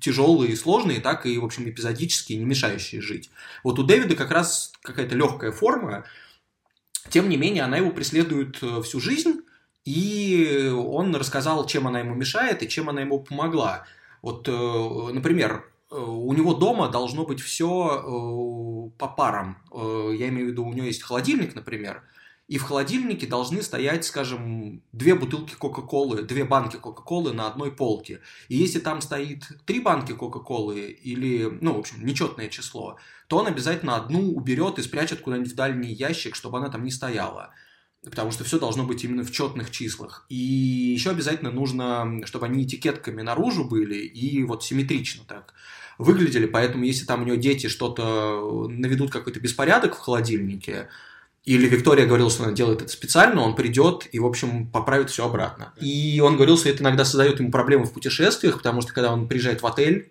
[0.00, 3.30] тяжелые и сложные, так и, в общем, эпизодические, не мешающие жить.
[3.62, 6.04] Вот у Дэвида как раз какая-то легкая форма,
[7.10, 9.42] тем не менее, она его преследует э, всю жизнь,
[9.84, 13.84] и он рассказал, чем она ему мешает и чем она ему помогла.
[14.22, 19.58] Вот, э, например, у него дома должно быть все по парам.
[19.72, 22.02] Я имею в виду, у него есть холодильник, например,
[22.46, 28.20] и в холодильнике должны стоять, скажем, две бутылки Кока-Колы, две банки Кока-Колы на одной полке.
[28.48, 33.46] И если там стоит три банки Кока-Колы или, ну, в общем, нечетное число, то он
[33.46, 37.50] обязательно одну уберет и спрячет куда-нибудь в дальний ящик, чтобы она там не стояла.
[38.04, 40.26] Потому что все должно быть именно в четных числах.
[40.28, 45.54] И еще обязательно нужно, чтобы они этикетками наружу были и вот симметрично так
[45.96, 46.44] выглядели.
[46.44, 50.90] Поэтому если там у него дети что-то наведут какой-то беспорядок в холодильнике,
[51.44, 55.26] или Виктория говорила, что она делает это специально, он придет и, в общем, поправит все
[55.26, 55.74] обратно.
[55.78, 59.28] И он говорил, что это иногда создает ему проблемы в путешествиях, потому что когда он
[59.28, 60.10] приезжает в отель,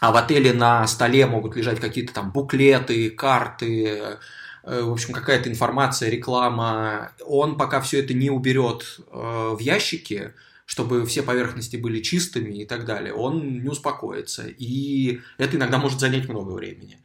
[0.00, 4.18] а в отеле на столе могут лежать какие-то там буклеты, карты,
[4.62, 7.12] э, в общем, какая-то информация, реклама.
[7.24, 10.34] Он пока все это не уберет э, в ящики,
[10.66, 14.44] чтобы все поверхности были чистыми и так далее, он не успокоится.
[14.46, 16.98] И это иногда может занять много времени.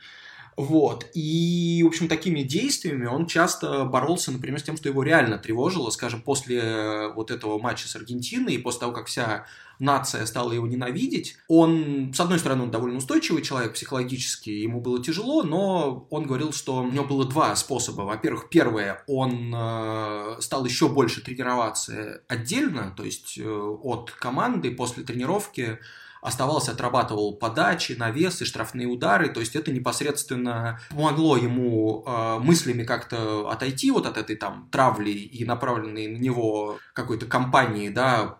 [0.60, 1.05] Вот.
[1.14, 5.89] И, в общем, такими действиями он часто боролся, например, с тем, что его реально тревожило,
[5.89, 9.45] скажем, после вот этого матча с Аргентиной, и после того, как вся
[9.80, 11.38] нация стала его ненавидеть.
[11.47, 16.51] Он, с одной стороны, он довольно устойчивый человек психологически, ему было тяжело, но он говорил,
[16.51, 18.01] что у него было два способа.
[18.01, 25.05] Во-первых, первое, он э, стал еще больше тренироваться отдельно, то есть э, от команды после
[25.05, 25.80] тренировки
[26.22, 33.49] оставался, отрабатывал подачи, навесы, штрафные удары, то есть это непосредственно помогло ему э, мыслями как-то
[33.49, 38.38] отойти вот от этой там травли и направленной на него какой-то компании, да,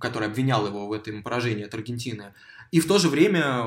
[0.00, 2.34] которая обвиняла его в этом поражении от Аргентины,
[2.70, 3.64] и в то же время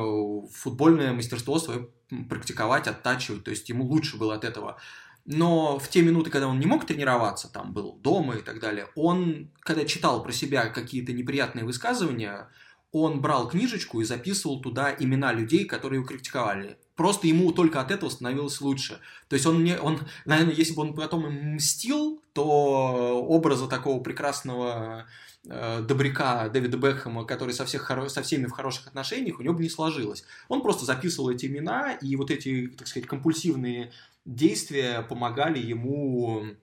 [0.51, 1.87] футбольное мастерство свое
[2.29, 4.77] практиковать, оттачивать, то есть ему лучше было от этого.
[5.25, 8.87] Но в те минуты, когда он не мог тренироваться, там был дома и так далее,
[8.95, 12.49] он, когда читал про себя какие-то неприятные высказывания,
[12.91, 16.77] он брал книжечку и записывал туда имена людей, которые его критиковали.
[16.95, 18.99] Просто ему только от этого становилось лучше.
[19.27, 25.05] То есть он, не, он наверное, если бы он потом мстил, то образа такого прекрасного
[25.47, 29.63] э, добряка Дэвида Бекхэма, который со, всех, со всеми в хороших отношениях, у него бы
[29.63, 30.25] не сложилось.
[30.49, 33.91] Он просто записывал эти имена, и вот эти, так сказать, компульсивные
[34.25, 36.55] действия помогали ему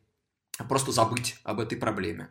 [0.68, 2.29] просто забыть об этой проблеме.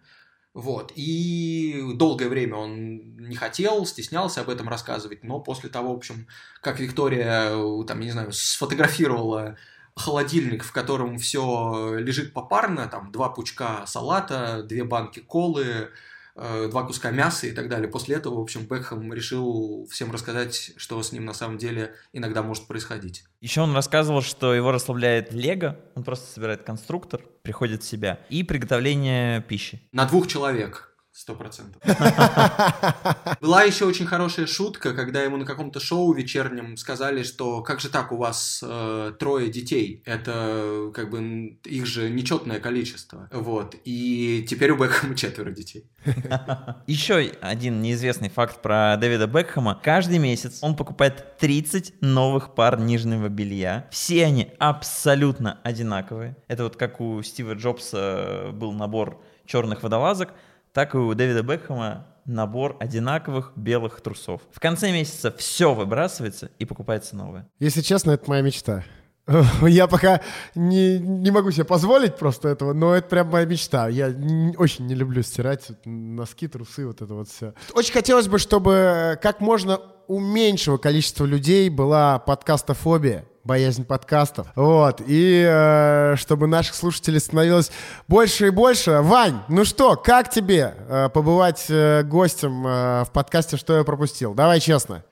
[0.55, 0.93] Вот.
[0.95, 6.27] И долгое время он не хотел, стеснялся об этом рассказывать, но после того, в общем,
[6.61, 7.51] как Виктория,
[7.83, 9.57] там, не знаю, сфотографировала
[9.97, 15.89] холодильник, в котором все лежит попарно, там два пучка салата, две банки колы,
[16.35, 17.87] два куска мяса и так далее.
[17.87, 22.43] После этого, в общем, Бекхэм решил всем рассказать, что с ним на самом деле иногда
[22.43, 23.23] может происходить.
[23.41, 28.43] Еще он рассказывал, что его расслабляет лего, он просто собирает конструктор, приходит в себя, и
[28.43, 29.81] приготовление пищи.
[29.91, 30.94] На двух человек.
[31.17, 31.81] Сто процентов.
[33.41, 37.87] Была еще очень хорошая шутка, когда ему на каком-то шоу вечернем сказали, что как же
[37.87, 43.29] так, у вас э, трое детей, это как бы их же нечетное количество.
[43.31, 43.77] Вот.
[43.85, 45.89] И теперь у Бекхэма четверо детей.
[46.85, 49.79] Еще один неизвестный факт про Дэвида Бекхэма.
[49.81, 53.87] Каждый месяц он покупает 30 новых пар нижнего белья.
[53.89, 56.35] Все они абсолютно одинаковые.
[56.49, 60.33] Это вот как у Стива Джобса был набор черных водолазок
[60.75, 64.41] так и у Дэвида Бекхэма набор одинаковых белых трусов.
[64.51, 67.47] В конце месяца все выбрасывается и покупается новое.
[67.59, 68.83] Если честно, это моя мечта.
[69.61, 70.21] Я пока
[70.53, 73.87] не, не могу себе позволить просто этого, но это прям моя мечта.
[73.87, 74.13] Я
[74.57, 77.53] очень не люблю стирать носки, трусы, вот это вот все.
[77.73, 84.47] Очень хотелось бы, чтобы как можно у меньшего количества людей была подкастофобия боязнь подкастов.
[84.55, 85.01] Вот.
[85.05, 87.71] И э, чтобы наших слушателей становилось
[88.07, 89.01] больше и больше.
[89.01, 94.33] Вань, ну что, как тебе э, побывать э, гостем э, в подкасте «Что я пропустил»?
[94.33, 95.03] Давай честно.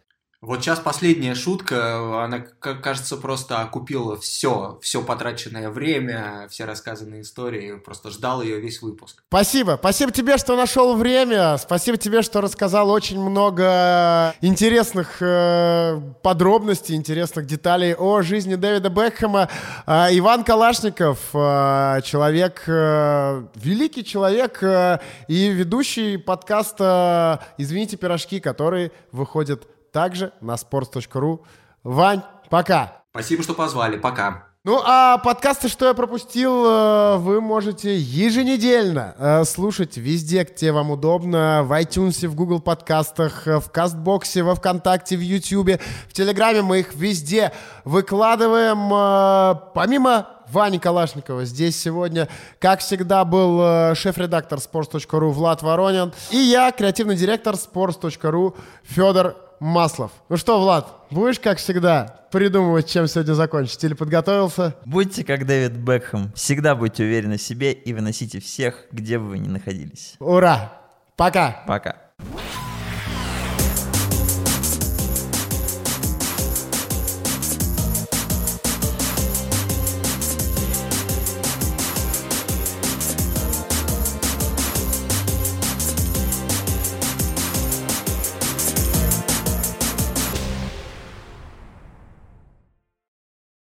[0.43, 7.77] Вот сейчас последняя шутка, она, кажется, просто окупила все, все потраченное время, все рассказанные истории,
[7.77, 9.23] просто ждал ее весь выпуск.
[9.29, 16.95] Спасибо, спасибо тебе, что нашел время, спасибо тебе, что рассказал очень много интересных э, подробностей,
[16.95, 19.47] интересных деталей о жизни Дэвида Бекхэма.
[19.87, 28.91] Э, Иван Калашников, э, человек, э, великий человек э, и ведущий подкаста «Извините, пирожки», который
[29.13, 31.39] выходит также на sports.ru.
[31.83, 33.03] Вань, пока.
[33.11, 33.97] Спасибо, что позвали.
[33.97, 34.47] Пока.
[34.65, 40.89] Ну, а подкасты «Что я пропустил» э, вы можете еженедельно э, слушать везде, где вам
[40.91, 41.63] удобно.
[41.65, 45.81] В iTunes, в Google подкастах, э, в Кастбоксе, во Вконтакте, в Ютьюбе.
[46.07, 47.51] В Телеграме мы их везде
[47.83, 49.67] выкладываем.
[49.73, 52.29] Помимо Вани Калашникова здесь сегодня,
[52.59, 60.11] как всегда, был шеф-редактор sports.ru Влад Воронин и я, креативный директор sports.ru Федор Маслов.
[60.29, 63.83] Ну что, Влад, будешь, как всегда, придумывать, чем сегодня закончить?
[63.83, 64.75] Или подготовился?
[64.85, 66.31] Будьте как Дэвид Бекхэм.
[66.35, 70.15] Всегда будьте уверены в себе и выносите всех, где бы вы ни находились.
[70.19, 70.73] Ура!
[71.15, 71.63] Пока!
[71.67, 71.95] Пока.